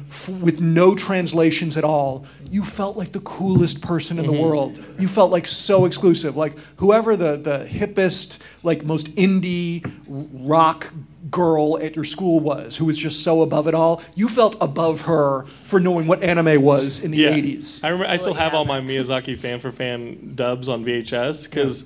[0.09, 2.25] f- with no translations at all.
[2.51, 4.43] You felt like the coolest person in the mm-hmm.
[4.43, 4.85] world.
[4.99, 6.37] You felt like so exclusive.
[6.37, 10.93] Like whoever the the hippest, like most indie rock
[11.31, 14.03] girl at your school was, who was just so above it all.
[14.15, 17.31] You felt above her for knowing what anime was in the Yeah.
[17.31, 17.81] 80s.
[17.83, 18.11] I remember.
[18.13, 21.85] I still have all my Miyazaki fan for fan dubs on VHS because,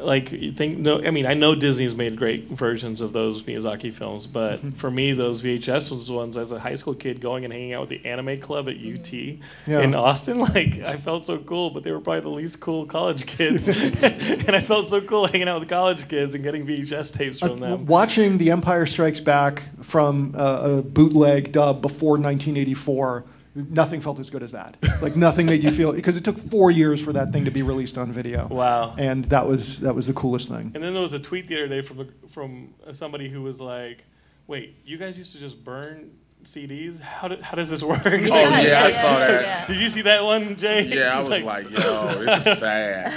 [0.00, 1.02] like, you think no.
[1.02, 4.70] I mean, I know Disney's made great versions of those Miyazaki films, but Mm-hmm.
[4.72, 7.82] for me, those VHS was ones as a high school kid going and hanging out
[7.82, 9.80] with the anime club at UT Yeah.
[9.80, 10.38] in Austin.
[10.54, 14.56] Like, I felt so cool, but they were probably the least cool college kids, and
[14.56, 17.70] I felt so cool hanging out with college kids and getting VHS tapes from Uh,
[17.70, 17.86] them.
[17.86, 23.24] watching The Empire Strikes Back from uh, a bootleg dub before 1984,
[23.70, 24.76] nothing felt as good as that.
[25.02, 27.62] Like nothing made you feel because it took four years for that thing to be
[27.62, 28.46] released on video.
[28.48, 28.94] Wow.
[28.98, 30.72] And that was that was the coolest thing.
[30.74, 34.04] And then there was a tweet the other day from from somebody who was like,
[34.46, 36.12] "Wait, you guys used to just burn
[36.44, 37.00] CDs?
[37.00, 39.42] How did, how does this work?" Oh yeah, I saw that.
[39.42, 39.66] yeah.
[39.66, 40.82] Did you see that one, Jay?
[40.82, 43.12] Yeah, I was like, yo, this is sad.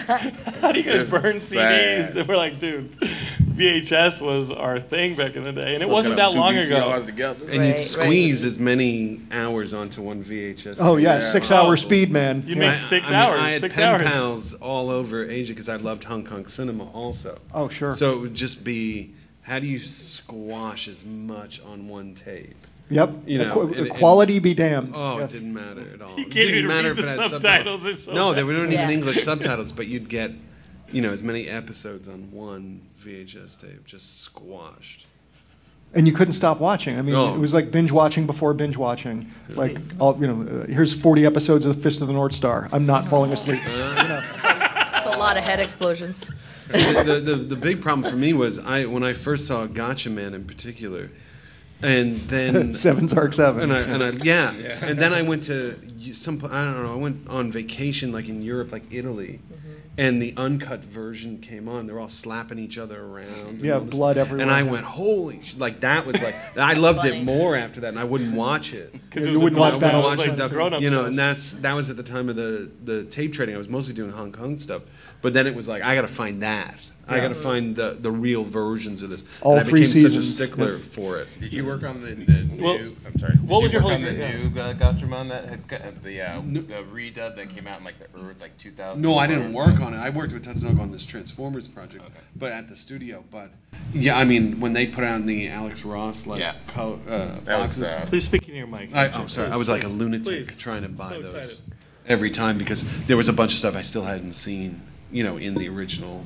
[0.61, 2.07] how do you guys this burn is CDs?
[2.07, 2.17] sad.
[2.17, 2.97] And we're like, dude,
[3.51, 7.05] VHS was our thing back in the day, and it wasn't that long VCRs ago.
[7.05, 7.45] Together.
[7.49, 8.47] And you'd Right, squeeze right.
[8.51, 10.77] as many hours onto one VHS.
[10.79, 11.19] Oh yeah, Yeah.
[11.19, 11.75] six hour Oh.
[11.75, 12.43] speed, man.
[12.47, 12.69] You Yeah.
[12.71, 14.01] make six I mean, hours, I had six pen hours.
[14.07, 17.39] pals all over Asia because I loved Hong Kong cinema also.
[17.53, 17.95] Oh sure.
[17.95, 19.11] So it would just be,
[19.43, 22.55] how do you squash as much on one tape?
[22.89, 23.09] yep.
[23.25, 24.91] you know, qu- and- the and- quality be damned.
[24.93, 25.29] Oh, Yes.
[25.29, 26.09] it didn't matter at all.
[26.17, 28.41] You can't didn't even matter read if the it had subtitles, it's so no, they
[28.41, 28.47] bad.
[28.47, 28.83] weren't Yeah.
[28.83, 30.31] even English subtitles, but you'd get,
[30.91, 35.05] you know, as many episodes on one VHS tape, just squashed.
[35.93, 36.97] and you couldn't stop watching.
[36.97, 37.35] I mean, No.
[37.35, 39.29] it was like binge watching before binge watching.
[39.49, 42.69] Like, all, you know, uh, here's 40 episodes of The Fist of the North Star.
[42.71, 43.59] I'm not falling asleep.
[43.67, 44.23] you know.
[44.95, 46.29] It's a lot of head explosions.
[46.69, 50.33] the, the, the, the big problem for me was I when I first saw Gatchaman
[50.33, 51.11] in particular,
[51.82, 53.63] and then Seven Zark Seven.
[53.63, 54.51] and I, and I yeah.
[54.51, 55.77] and then I went to
[56.13, 59.69] some pl- I don't know I went on vacation like in Europe like Italy, mm-hmm.
[59.97, 61.86] and the uncut version came on.
[61.88, 63.27] They're all slapping each other around.
[63.47, 64.41] and Yeah, all this- blood everywhere.
[64.41, 67.19] And I went holy sh-, like that was like I loved funny.
[67.21, 68.91] it more after that, and I wouldn't watch it.
[68.93, 70.51] Because You wouldn't watch I Battle wouldn't of watch the it, Sexes.
[70.55, 71.07] grown-up you know, stuff.
[71.07, 73.55] and that's that was at the time of the the tape trading.
[73.55, 74.82] I was mostly doing Hong Kong stuff,
[75.21, 76.75] but then it was like I got to find that.
[77.07, 79.23] I got to find the the real versions of this.
[79.41, 80.37] All and I three became seasons.
[80.37, 81.27] Such a stickler for it.
[81.39, 82.95] Did you work on the, the new?
[83.05, 83.33] I'm sorry.
[83.33, 84.49] Did what you was your work holy on the grail?
[84.49, 87.99] new uh, Gatchaman that had got, the uh, the redub that came out in like
[87.99, 89.01] the earth like 2000?
[89.01, 89.97] No, I didn't work on it.
[89.97, 92.19] I worked with Tatsunoko on this Transformers project, Okay.
[92.35, 93.23] but at the studio.
[93.29, 93.51] But
[93.93, 96.55] yeah, I mean, when they put out the Alex Ross like Yeah.
[96.67, 98.93] co- uh, That was, boxes, uh, Please speak into your mic.
[98.95, 99.49] I, oh, sorry.
[99.51, 100.57] I was like a lunatic please.
[100.57, 101.57] trying to buy So those excited.
[102.07, 104.81] every time because there was a bunch of stuff I still hadn't seen,
[105.11, 106.25] you know, in the original,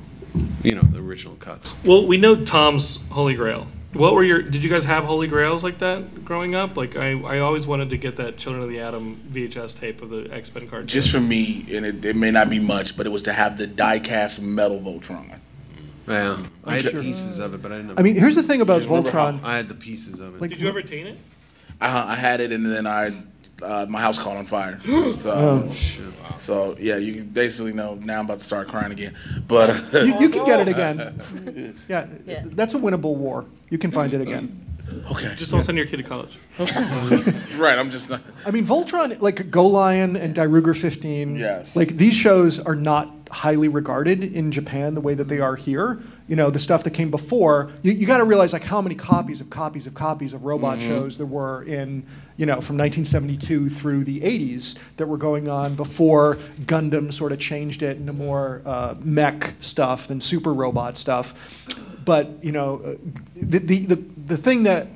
[0.62, 1.74] you know, the original cuts.
[1.84, 3.66] Well, we know Tom's Holy Grail.
[3.92, 4.42] What were your?
[4.42, 6.76] Did you guys have Holy Grails like that growing up?
[6.76, 10.10] Like I, I always wanted to get that Children of the Atom VHS tape of
[10.10, 10.86] the X Men cartoon.
[10.86, 13.56] Just for me, and it, it may not be much, but it was to have
[13.56, 15.38] the die-cast metal Voltron.
[16.06, 16.92] Yeah, I had sure.
[16.92, 17.88] the pieces of it, but I didn't.
[17.90, 19.42] Have I mean, here's the thing about You remember Voltron.
[19.42, 20.40] I had the pieces of it.
[20.40, 21.18] Like- Did you ever attain it?
[21.80, 23.12] I, I had it, and then I,
[23.62, 24.80] uh, my house caught on fire.
[25.18, 26.36] So, Oh.
[26.38, 29.14] so yeah, you basically know now I'm about to start crying again.
[29.48, 31.74] But You, you can get it again.
[31.88, 32.44] Yeah, Yeah.
[32.52, 33.44] that's a winnable war.
[33.70, 34.65] You can find it again.
[35.10, 36.38] Okay, Just don't send your kid to college.
[36.58, 37.78] right.
[37.78, 38.22] I'm just not.
[38.44, 41.76] I mean, Voltron, like Go Lion and Dairugger 15, Yes.
[41.76, 45.98] like these shows are not highly regarded in Japan the way that they are here.
[46.28, 48.94] You know, the stuff that came before, you, you got to realize like how many
[48.94, 53.68] copies of copies of copies of robot shows there were in, you know, from 1972
[53.70, 58.62] through the 80s that were going on before Gundam sort of changed it into more
[58.64, 61.34] uh, mech stuff than super robot stuff.
[62.04, 62.94] But, you know, uh,
[63.34, 64.88] the, the, the, the thing that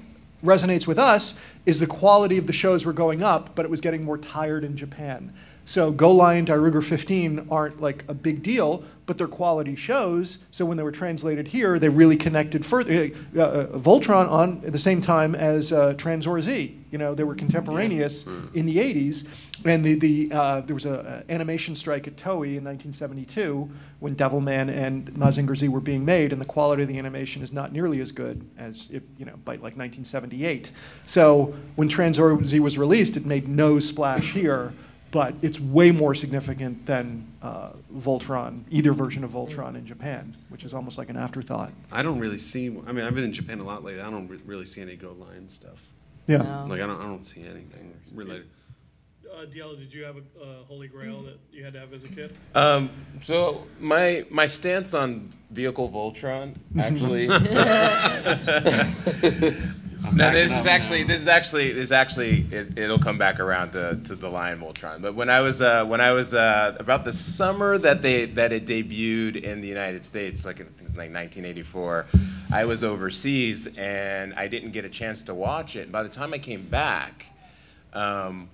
[0.44, 1.34] resonates with us
[1.66, 4.64] is the quality of the shows were going up, but it was getting more tired
[4.64, 5.32] in Japan.
[5.66, 10.38] So Go Lion, Dairugger 15 aren't like a big deal, but they're quality shows.
[10.52, 13.10] So when they were translated here, they really connected further.
[13.36, 16.78] Uh, uh, Voltron on at the same time as uh, Tranzor Z.
[16.92, 19.26] You know, they were contemporaneous in the 80s.
[19.64, 24.68] And the, the, uh, there was an animation strike at Toei in 1972 when Devilman
[24.72, 28.00] and Mazinger Z were being made, and the quality of the animation is not nearly
[28.00, 30.70] as good as it, you know, by like 1978.
[31.06, 34.72] So when Tranzor Z was released, it made no splash here,
[35.10, 40.64] but it's way more significant than uh, Voltron, either version of Voltron in Japan, which
[40.64, 41.72] is almost like an afterthought.
[41.90, 42.66] I don't really see.
[42.86, 44.02] I mean, I've been in Japan a lot lately.
[44.02, 45.78] I don't re- really see any Go Lion stuff.
[46.26, 46.38] Yeah.
[46.38, 46.66] No.
[46.68, 47.00] Like I don't.
[47.00, 48.48] I don't see anything related.
[49.32, 52.02] Uh, Diallo, did you have a uh, Holy Grail that you had to have as
[52.02, 52.36] a kid?
[52.54, 52.90] Um,
[53.22, 57.28] so my my stance on vehicle Voltron actually.
[60.12, 63.72] no, this is actually this is actually this is actually it, it'll come back around
[63.72, 65.02] to, to the Lion Voltron.
[65.02, 68.52] But when I was uh, when I was uh, about the summer that they that
[68.52, 72.06] it debuted in the United States, like it was like 1984,
[72.52, 75.92] I was overseas and I didn't get a chance to watch it.
[75.92, 77.26] By the time I came back.
[77.92, 78.48] Um,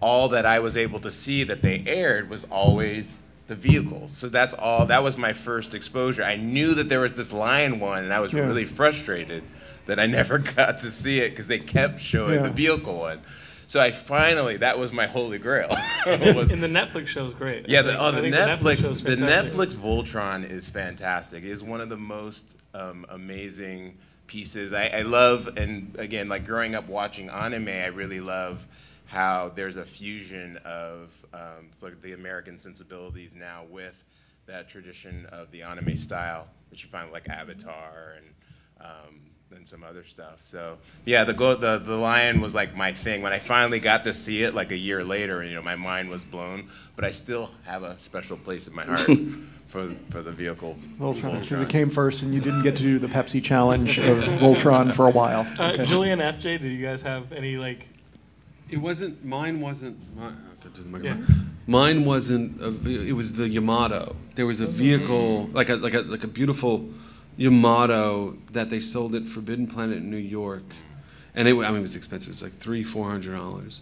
[0.00, 4.08] all that I was able to see that they aired was always the vehicle.
[4.08, 4.86] So that's all.
[4.86, 6.24] That was my first exposure.
[6.24, 8.46] I knew that there was this lion one, and I was Yeah.
[8.46, 9.44] really frustrated
[9.86, 12.42] that I never got to see it because they kept showing Yeah.
[12.44, 13.20] the vehicle one.
[13.66, 15.68] So I finally, that was my holy grail.
[16.06, 17.68] was- And the Netflix show is great.
[17.68, 19.16] yeah, I the, think- oh, I the Netflix, the.
[19.16, 21.44] Netflix Voltron is fantastic.
[21.44, 24.72] It is one of the most um, amazing pieces.
[24.72, 28.66] I, I love, and again, like growing up watching anime, I really love
[29.06, 34.04] how there's a fusion of um, sort of the American sensibilities now with
[34.46, 38.26] that tradition of the anime style that you find like Avatar and.
[38.80, 39.20] Um,
[39.54, 40.36] and some other stuff.
[40.40, 43.22] So yeah, the go the the lion was like my thing.
[43.22, 45.76] When I finally got to see it, like a year later, and you know, my
[45.76, 46.68] mind was blown.
[46.96, 49.08] But I still have a special place in my heart
[49.68, 50.76] for for the vehicle.
[50.98, 51.40] Voltron.
[51.40, 54.92] Because it came first, and you didn't get to do the Pepsi challenge of Voltron
[54.92, 55.46] for a while.
[55.58, 55.86] Uh, Okay.
[55.86, 57.86] Julian FJ, did you guys have any like?
[58.70, 59.24] It wasn't.
[59.24, 59.96] Mine wasn't.
[60.16, 61.16] My, God, did the Yeah.
[61.66, 62.60] Mine wasn't.
[62.60, 64.16] A, it was the Yamato.
[64.34, 66.88] There was a vehicle, like a like a like a beautiful
[67.36, 70.62] Yamato that they sold at Forbidden Planet in New York,
[71.34, 71.52] and it.
[71.52, 72.28] I mean, it was expensive.
[72.28, 73.80] It was like three, four hundred dollars,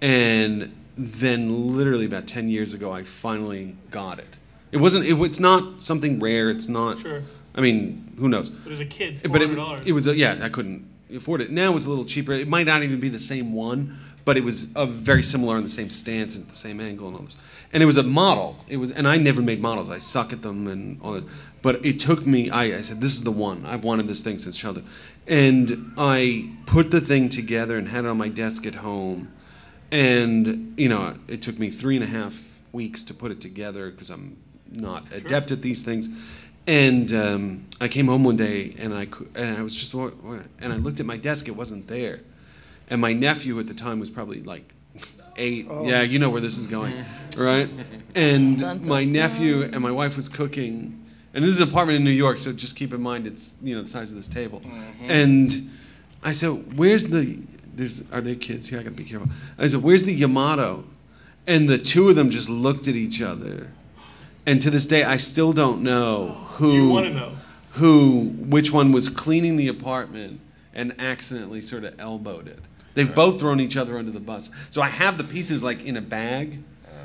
[0.00, 4.36] and then literally about ten years ago, I finally got it.
[4.70, 5.04] It wasn't.
[5.06, 6.50] It, it's not something rare.
[6.50, 7.00] It's not.
[7.00, 7.22] Sure.
[7.54, 8.48] I mean, who knows?
[8.48, 9.86] But as a kid, But it, $400.
[9.86, 10.06] it was.
[10.06, 10.88] A, yeah, I couldn't.
[11.14, 11.50] afford it.
[11.50, 12.32] Now it's a little cheaper.
[12.32, 15.68] It might not even be the same one, but it was very similar in the
[15.68, 17.36] same stance and the same angle and all this.
[17.72, 18.56] And it was a model.
[18.68, 19.88] It was, and I never made models.
[19.88, 21.24] I suck at them and all that.
[21.62, 22.50] But it took me.
[22.50, 23.64] I, I said, "This is the one.
[23.64, 24.84] I've wanted this thing since childhood."
[25.26, 29.32] And I put the thing together and had it on my desk at home.
[29.90, 32.34] And you know, it took me three and a half
[32.72, 34.36] weeks to put it together because I'm
[34.70, 36.08] not adept at these things.
[36.66, 40.76] And um, I came home one day and I and I was just and I
[40.76, 41.48] looked at my desk.
[41.48, 42.20] It wasn't there.
[42.88, 44.72] And my nephew at the time was probably like
[45.36, 45.66] eight.
[45.84, 46.94] Yeah, you know where this is going,
[47.36, 47.70] right?
[48.14, 49.12] And Dun, dun, my dun.
[49.12, 50.98] nephew and my wife was cooking.
[51.34, 53.74] And this is an apartment in New York, so just keep in mind it's you
[53.74, 54.60] know the size of this table.
[55.08, 55.70] And
[56.22, 57.38] I said, "Where's the?
[57.74, 58.78] There's are there kids here?
[58.80, 59.28] I gotta be careful."
[59.58, 60.84] I said, "Where's the Yamato?"
[61.46, 63.68] And the two of them just looked at each other.
[64.44, 67.32] And to this day, I still don't know who You want to know?
[67.72, 70.40] who which one was cleaning the apartment
[70.74, 72.58] and accidentally sort of elbowed it.
[72.94, 74.50] They've both thrown each other under the bus.
[74.70, 76.58] So I have the pieces like in a bag,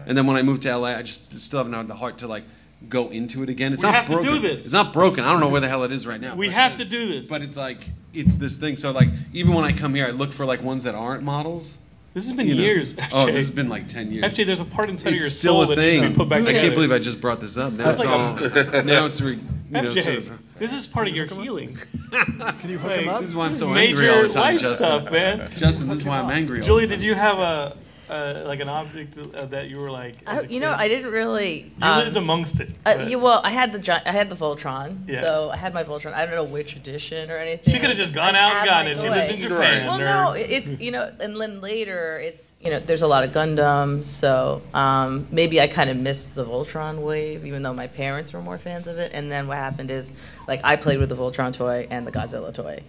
[0.05, 2.27] and then when I moved to LA, I just still haven't had the heart to
[2.27, 2.43] like
[2.89, 3.73] go into it again.
[3.73, 4.41] It's We not have to do broken.
[4.43, 4.63] this.
[4.65, 5.23] It's not broken.
[5.23, 6.35] I don't know where the hell it is right now.
[6.35, 7.27] We but- have to do this.
[7.29, 7.79] But it's like
[8.13, 8.77] it's this thing.
[8.77, 11.77] So like even when I come here, I look for like ones that aren't models.
[12.13, 12.61] this has been you know.
[12.61, 12.93] years.
[13.13, 14.25] Oh, this has been like ten years.
[14.31, 16.15] FJ, there's a part inside of It's your still soul a that needs to be
[16.15, 16.61] put back I together.
[16.61, 17.73] can't believe I just brought this up.
[17.73, 18.83] Now That's it's like all.
[18.83, 20.46] now it's re, you know, FJ, sort of.
[20.59, 21.77] This is part of your healing.
[22.11, 23.21] Can you hook Like, him up?
[23.21, 24.77] This is why I'm so Major angry all the time, life Justin.
[24.77, 25.51] stuff, man.
[25.57, 26.61] Justin, this is why I'm angry.
[26.61, 27.77] all Julie, the did you have a
[28.09, 30.15] uh, like an object uh, that you were like?
[30.25, 30.71] I, you know.
[30.71, 31.71] I didn't really.
[31.77, 32.69] You um, lived amongst it.
[32.85, 35.21] Uh, yeah, well, I had the gi- I had the Voltron, Yeah.
[35.21, 36.13] so I had my Voltron.
[36.13, 37.73] I don't know which edition or anything.
[37.73, 38.99] she could have just gone out and gotten it.
[38.99, 39.87] She lived in Japan.
[39.87, 40.33] Well, nerds.
[40.35, 44.05] no, it's you know, and then later it's you know, there's a lot of Gundam,
[44.05, 48.41] so um, maybe I kind of missed the Voltron wave, even though my parents were
[48.41, 49.11] more fans of it.
[49.13, 50.11] And then what happened is,
[50.47, 52.83] like, I played with the Voltron toy and the Godzilla toy,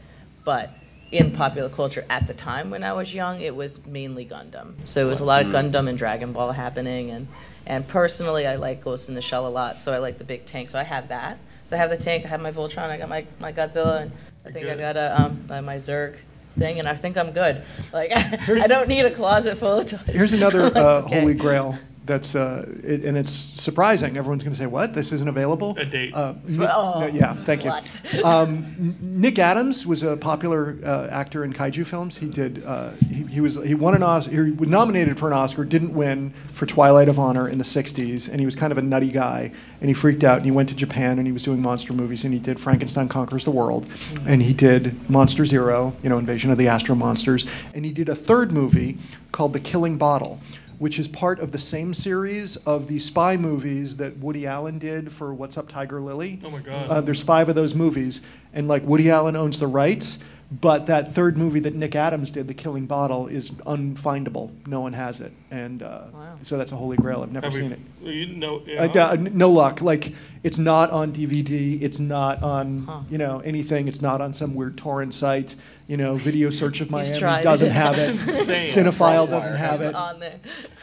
[0.45, 0.71] but
[1.11, 4.75] in popular culture at the time when I was young, it was mainly Gundam.
[4.85, 7.29] So it was a lot of Gundam and Dragon Ball happening, and
[7.67, 10.47] and personally, I like Ghost in the Shell a lot, so I like the big
[10.47, 10.69] tank.
[10.69, 11.39] So I have that.
[11.67, 12.25] So I have the tank.
[12.25, 12.91] I have my Voltron.
[12.91, 14.13] I got my, my Godzilla, and
[14.45, 16.17] I think I got a um my Zerg
[16.59, 17.63] thing, and I think I'm good.
[17.93, 20.01] Like I don't need a closet full of toys.
[20.07, 21.21] Here's another uh, okay.
[21.21, 21.79] holy grail
[22.09, 24.17] that's uh, it, and it's surprising.
[24.17, 24.95] Everyone's going to say, "What?
[24.95, 26.13] This isn't available?" A date.
[26.15, 27.71] Uh, Ni- Oh, no, yeah, thank you.
[27.71, 28.03] what?
[28.25, 32.17] Um, Nick Adams was a popular uh, actor in kaiju films.
[32.17, 32.65] He did.
[32.65, 33.57] Uh, he, he was.
[33.63, 34.47] He won an Oscar.
[34.47, 35.65] He was nominated for an Oscar.
[35.65, 38.29] Didn't win for Twilight of Honor in the '60s.
[38.29, 39.53] And he was kind of a nutty guy.
[39.81, 40.39] And he freaked out.
[40.39, 41.19] And he went to Japan.
[41.19, 42.25] And he was doing monster movies.
[42.25, 43.87] And he did Frankenstein Conquers the World.
[44.27, 45.95] And he did Monster Zero.
[46.03, 47.47] You know, Invasion of the Astro Monsters.
[47.75, 48.99] And he did a third movie
[49.33, 50.41] called The Killing Bottle
[50.79, 55.11] which is part of the same series of the spy movies that Woody Allen did
[55.11, 56.39] for What's Up Tiger Lily.
[56.45, 56.89] Oh my God.
[56.91, 58.21] Uh, there's five of those movies,
[58.55, 60.19] and like Woody Allen owns the rights,
[60.61, 64.51] but that third movie that Nick Adams did, The Killing Bottle, is unfindable.
[64.67, 66.37] No one has it, and uh, Wow.
[66.43, 67.23] so that's a holy grail.
[67.23, 67.81] I've never Have we- seen it.
[68.03, 69.83] You know, Uh, yeah, n- no luck.
[69.83, 71.81] Like it's not on DVD.
[71.83, 73.01] It's not on Huh.
[73.11, 73.89] you know anything.
[73.89, 75.55] It's not on some weird torrent site.
[75.87, 78.15] You know, Video Search of Miami doesn't have it.
[78.15, 79.95] Cinephile doesn't have it.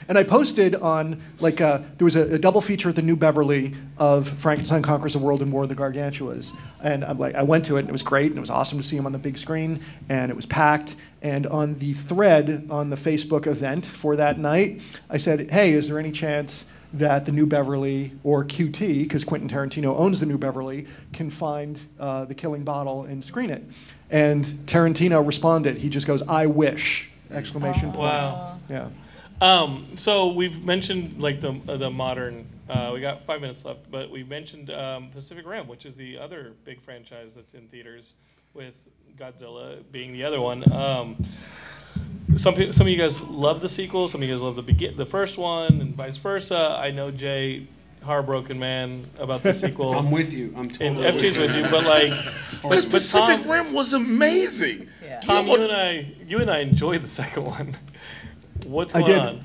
[0.07, 3.15] And I posted on like uh, there was a, a double feature at the New
[3.15, 6.51] Beverly of Frankenstein Conquers the World and War of the Gargantuas,
[6.83, 8.77] and I'm like I went to it and it was great and it was awesome
[8.77, 10.95] to see him on the big screen and it was packed.
[11.21, 15.87] And on the thread on the Facebook event for that night, I said, "Hey, is
[15.87, 16.65] there any chance?"
[16.97, 21.79] That the New Beverly or QT, because Quentin Tarantino owns the New Beverly, can find
[21.99, 23.63] uh, the Killing Bottle and screen it.
[24.09, 25.77] And Tarantino responded.
[25.77, 27.99] He just goes, "I wish!" Exclamation point.
[27.99, 28.59] Wow.
[28.69, 28.89] Yeah.
[29.41, 32.47] Um, so we've mentioned like the uh, the modern.
[32.69, 36.17] Uh, we got five minutes left, but we mentioned um, Pacific Rim, which is the
[36.17, 38.13] other big franchise that's in theaters,
[38.53, 38.75] with
[39.17, 40.71] Godzilla being the other one.
[40.71, 41.17] Um,
[42.38, 44.07] some people, some of you guys love the sequel.
[44.07, 46.77] Some of you guys love the begin, the first one, and vice versa.
[46.79, 47.67] I know Jay,
[48.03, 49.93] heartbroken man about the sequel.
[49.97, 50.53] I'm with you.
[50.55, 50.88] I'm totally.
[50.88, 52.11] and totally FJ's with you, but like,
[52.61, 54.88] but, but Pacific Tom, Rim was amazing.
[55.03, 55.19] Yeah.
[55.19, 57.77] Tom, you and I, you and I enjoyed the second one.
[58.65, 59.19] What's I going did.
[59.19, 59.43] on?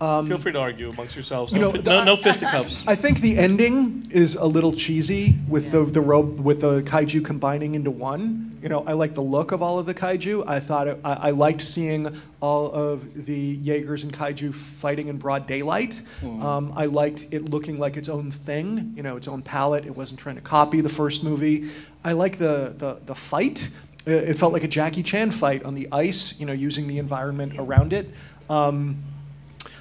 [0.00, 1.52] Um, Feel free to argue amongst yourselves.
[1.52, 2.82] you No, know, fi- the- no, no fisticuffs.
[2.86, 7.24] I think the ending is a little cheesy with the the ro- with the kaiju
[7.24, 8.50] combining into one.
[8.60, 10.44] You know, I like the look of all of the kaiju.
[10.48, 12.08] I thought it, I, I liked seeing
[12.40, 16.00] all of the Jaegers and kaiju fighting in broad daylight.
[16.24, 18.92] Um, I liked it looking like its own thing.
[18.96, 19.84] You know, its own palette.
[19.86, 21.68] It wasn't trying to copy the first movie.
[22.04, 23.68] I like the the the fight.
[24.08, 26.34] Uh, It felt like a Jackie Chan fight on the ice.
[26.40, 28.10] You know, using the environment around it.
[28.50, 28.96] Um,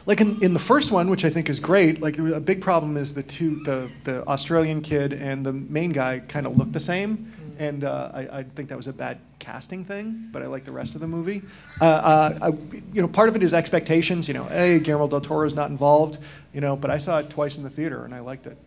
[0.06, 2.97] like in, in the first one, which I think is great, like a big problem
[2.97, 6.80] is the two the, the Australian kid and the main guy kind of look the
[6.80, 10.30] same, and uh, I, I think that was a bad casting thing.
[10.32, 11.41] But I like the rest of the movie.
[11.80, 12.47] Uh, uh, I,
[12.93, 14.28] you know, part of it is expectations.
[14.28, 16.20] You know, hey, Guillermo del Toro is not involved.
[16.54, 18.58] You know, but I saw it twice in the theater and I liked it.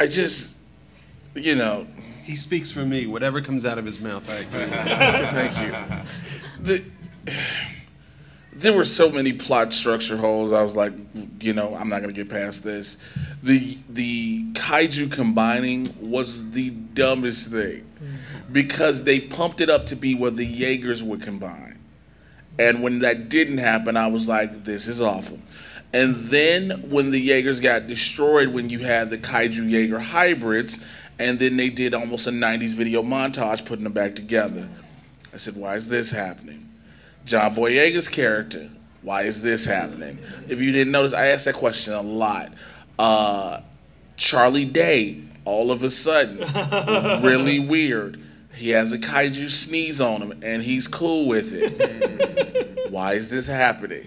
[0.00, 0.56] I just,
[1.34, 1.86] you know,
[2.24, 3.06] He speaks for me.
[3.06, 4.66] Whatever comes out of his mouth, I agree.
[4.70, 6.04] Thank you.
[6.60, 6.84] The,
[8.54, 10.52] there were so many plot structure holes.
[10.52, 10.92] I was like,
[11.40, 12.98] you know, I'm not gonna get past this.
[13.42, 18.52] The the kaiju combining was the dumbest thing mm-hmm.
[18.52, 21.78] because they pumped it up to be where the Jaegers would combine,
[22.58, 25.38] and when that didn't happen, I was like, this is awful.
[25.94, 30.78] And then when the Jaegers got destroyed, when you had the kaiju Jaeger hybrids,
[31.18, 34.68] and then they did almost a 90s video montage putting them back together.
[35.32, 36.71] I said, why is this happening?
[37.24, 38.68] John Boyega's character,
[39.02, 40.18] why is this happening?
[40.48, 42.52] If you didn't notice, I asked that question a lot.
[42.98, 43.60] Uh,
[44.16, 46.38] Charlie Day, all of a sudden,
[47.22, 48.22] really weird.
[48.54, 52.72] He has a kaiju sneeze on him, and he's cool with it.
[52.90, 54.06] why is this happening?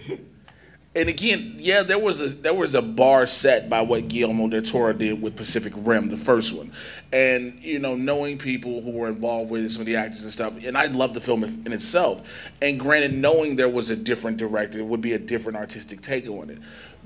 [0.96, 4.62] And again, yeah, there was a there was a bar set by what Guillermo del
[4.62, 6.72] Toro did with Pacific Rim, the first one,
[7.12, 10.32] and you know, knowing people who were involved with it, some of the actors and
[10.32, 12.22] stuff, and I love the film in itself.
[12.62, 16.30] And granted, knowing there was a different director, it would be a different artistic take
[16.30, 16.60] on it.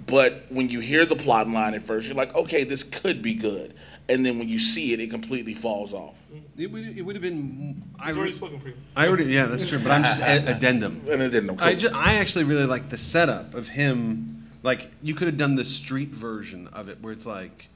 [0.05, 3.33] But when you hear the plot line at first, you're like, okay, this could be
[3.33, 3.73] good,
[4.07, 6.18] and then when you see it, it completely falls off.
[6.57, 7.81] It would, it would have been.
[7.99, 8.75] I He's already re- spoken for you.
[8.95, 9.79] I already, yeah, that's true.
[9.79, 11.01] But I'm just a- addendum.
[11.09, 11.61] And it didn't.
[11.61, 14.49] I, ju- I actually really like the setup of him.
[14.61, 17.67] Like you could have done the street version of it, where it's like,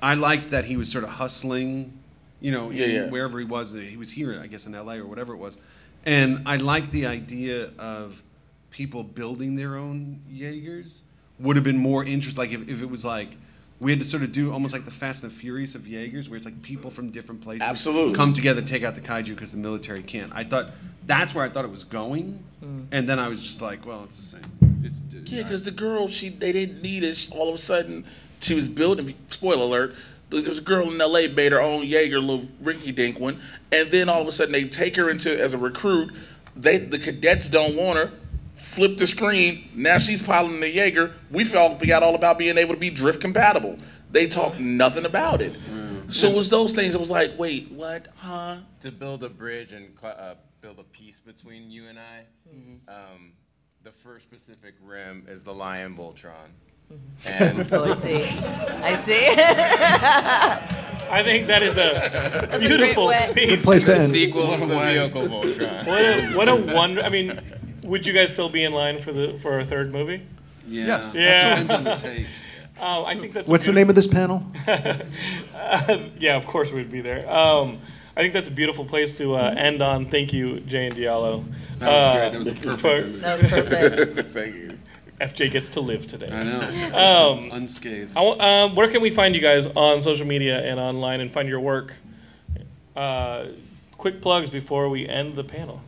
[0.00, 1.98] I liked that he was sort of hustling,
[2.40, 3.10] you know, Yeah, in yeah.
[3.10, 3.72] wherever he was.
[3.72, 4.98] He was here, I guess, in L.A.
[4.98, 5.58] or whatever it was,
[6.04, 8.22] and I like the idea of
[8.70, 11.02] people building their own Jaegers.
[11.40, 12.38] Would have been more interest.
[12.38, 13.30] Like if, if it was like.
[13.78, 16.28] We had to sort of do almost like the Fast and the Furious of Jaegers,
[16.28, 18.14] where it's like people from different places Absolutely.
[18.14, 20.32] come together, to take out the kaiju because the military can't.
[20.34, 20.70] I thought
[21.06, 22.86] that's where I thought it was going, mm.
[22.90, 24.82] and then I was just like, well, it's the same.
[24.82, 25.00] It's
[25.30, 27.16] Yeah, because the girl, she they didn't need it.
[27.16, 28.06] She- All of a sudden,
[28.40, 29.14] she was building.
[29.28, 29.94] Spoiler alert:
[30.30, 31.28] there was a girl in L.A.
[31.28, 34.64] made her own Jaeger, little rinky dink one, and then all of a sudden they
[34.64, 36.12] take her into as a recruit.
[36.54, 38.12] They the cadets don't want her.
[38.56, 39.68] Flip the screen.
[39.74, 41.14] Now she's piloting the Jaeger.
[41.30, 43.78] We felt forgot all about being able to be drift compatible.
[44.10, 45.54] They talked nothing about it.
[46.08, 46.94] So it was those things.
[46.94, 48.08] It was like, wait, what?
[48.16, 48.58] Huh?
[48.80, 52.24] to build a bridge and uh, build a peace between you and I,
[52.88, 53.32] um,
[53.82, 56.48] the first Pacific Rim is the Lion Voltron.
[57.24, 58.22] And Oh, I see.
[58.22, 59.26] I see.
[61.08, 63.32] I think that is a a great beautiful way.
[63.34, 63.62] piece.
[63.64, 64.12] Place to the end.
[64.12, 65.86] sequel is the vehicle Voltron.
[65.86, 67.02] What a, what a wonder!
[67.02, 67.40] I mean,
[67.86, 70.22] would you guys still be in line for the for a third movie?
[70.68, 71.14] yeah, Yes.
[71.14, 71.62] Yeah.
[71.62, 72.26] That's the tape.
[72.78, 73.48] Oh, I think that's.
[73.48, 74.44] What's the name of this panel?
[76.18, 77.28] yeah, of course we'd be there.
[77.30, 77.78] Um,
[78.16, 80.10] I think that's a beautiful place to uh, end on.
[80.10, 81.44] Thank you, Jay and Diallo.
[81.78, 82.32] That was Uh, great.
[82.32, 84.30] That was a perfect for- That was perfect.
[84.32, 84.78] Thank you.
[85.20, 86.28] FJ gets to live today.
[86.30, 87.30] I know.
[87.32, 88.12] Um, Unscathed.
[88.14, 91.48] I um, where can we find you guys on social media and online and find
[91.48, 91.94] your work?
[92.94, 93.46] Uh,
[93.96, 95.80] quick plugs before we end the panel.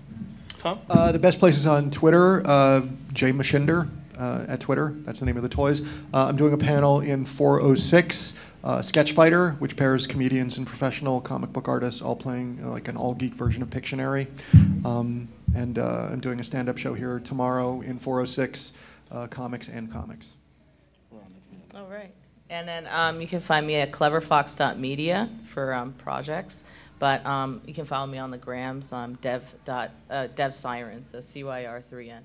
[0.58, 0.80] Tom?
[0.90, 2.82] Uh, the best place is on Twitter, uh,
[3.12, 3.88] Jay Machinder
[4.18, 4.94] uh, at Twitter.
[5.04, 5.82] That's the name of the toys.
[6.12, 8.34] Uh, I'm doing a panel in 406,
[8.64, 12.88] uh, Sketch Fighter, which pairs comedians and professional comic book artists all playing uh, like
[12.88, 14.26] an all geek version of Pictionary.
[14.84, 18.72] Um, and uh, I'm doing a stand up show here tomorrow in 406,
[19.10, 20.30] uh, Comics and Comics.
[21.74, 22.12] All right.
[22.50, 26.64] And then um, you can find me at cleverfox.media for um, projects.
[26.98, 31.04] But um, you can follow me on the grams, um, dev, dot, uh, dev siren,
[31.04, 32.22] so C Y R 3N.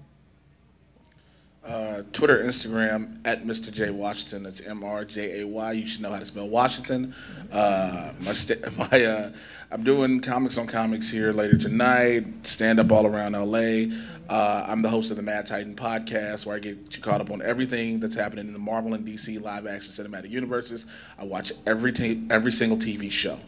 [1.66, 3.72] Uh, Twitter, Instagram at Mr.
[3.72, 4.44] J Washington.
[4.44, 5.72] That's M R J A Y.
[5.72, 7.16] You should know how to spell Washington.
[7.54, 8.60] Uh, my st-
[8.92, 9.32] my uh,
[9.72, 12.26] I'm doing comics on comics here later tonight.
[12.44, 13.96] Stand up all around LA.
[14.30, 17.32] Uh, I'm the host of the Mad Titan podcast, where I get you caught up
[17.32, 20.86] on everything that's happening in the Marvel and DC live action cinematic universes.
[21.18, 23.40] I watch every t- every single TV show,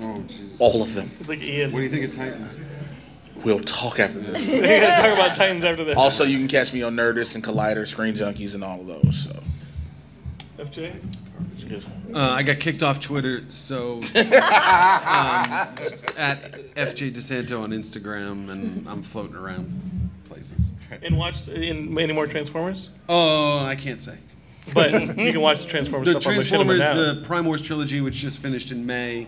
[0.00, 0.56] Oh, Jesus.
[0.60, 1.10] all of them.
[1.18, 1.72] It's like Ian.
[1.72, 2.60] What do you think of Titans?
[3.44, 4.48] We'll talk after this.
[4.48, 5.96] We're going to talk about Titans after this.
[5.96, 9.24] also, you can catch me on Nerdist and Collider, Screen Junkies, and all of those.
[9.24, 9.42] So.
[10.58, 10.94] FJ?
[12.14, 15.74] Uh, I got kicked off Twitter, so um, at
[16.74, 20.70] FJ DeSanto on Instagram, and I'm floating around places.
[21.02, 22.90] And watch in any more Transformers?
[23.08, 24.16] Oh, I can't say.
[24.72, 26.94] But you can watch the Transformers The stuff on Machinima Transformers, now.
[26.94, 29.26] the Prime Wars trilogy, which just finished in May,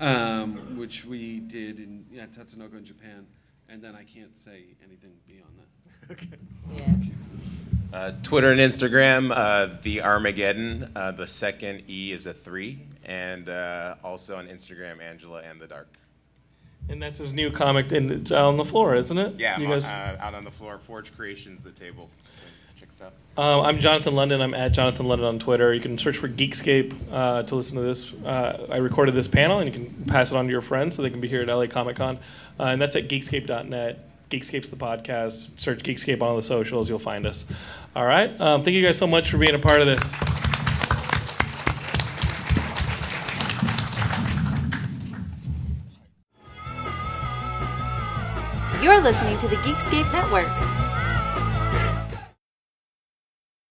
[0.00, 3.26] um, which we did in yeah, Tatsunoko in Japan,
[3.68, 6.10] and then I can't say anything beyond that.
[6.12, 6.28] okay.
[6.76, 7.96] Yeah.
[7.96, 10.90] Uh, Twitter and Instagram, uh, the Armageddon.
[10.94, 15.66] Uh, the second E is a three, and uh, also on Instagram, Angela and the
[15.66, 15.88] Dark.
[16.88, 19.40] And that's his new comic, and it's out on the floor, isn't it?
[19.40, 19.86] Yeah, you guys.
[19.86, 20.78] uh, out on the floor.
[20.78, 22.10] Forge Creations, the table.
[23.38, 24.40] Um, I'm Jonathan London.
[24.40, 25.74] I'm at Jonathan London on Twitter.
[25.74, 28.12] You can search for Geekscape uh, to listen to this.
[28.24, 31.02] Uh, I recorded this panel, and you can pass it on to your friends so
[31.02, 32.18] they can be here at LA Comic Con.
[32.58, 34.30] Uh, and that's at geekscape.net.
[34.30, 35.50] Geekscape's the podcast.
[35.60, 36.88] Search Geekscape on all the socials.
[36.88, 37.44] You'll find us.
[37.94, 38.40] All right.
[38.40, 40.14] Um, thank you guys so much for being a part of this.
[48.82, 50.75] You're listening to the Geekscape Network.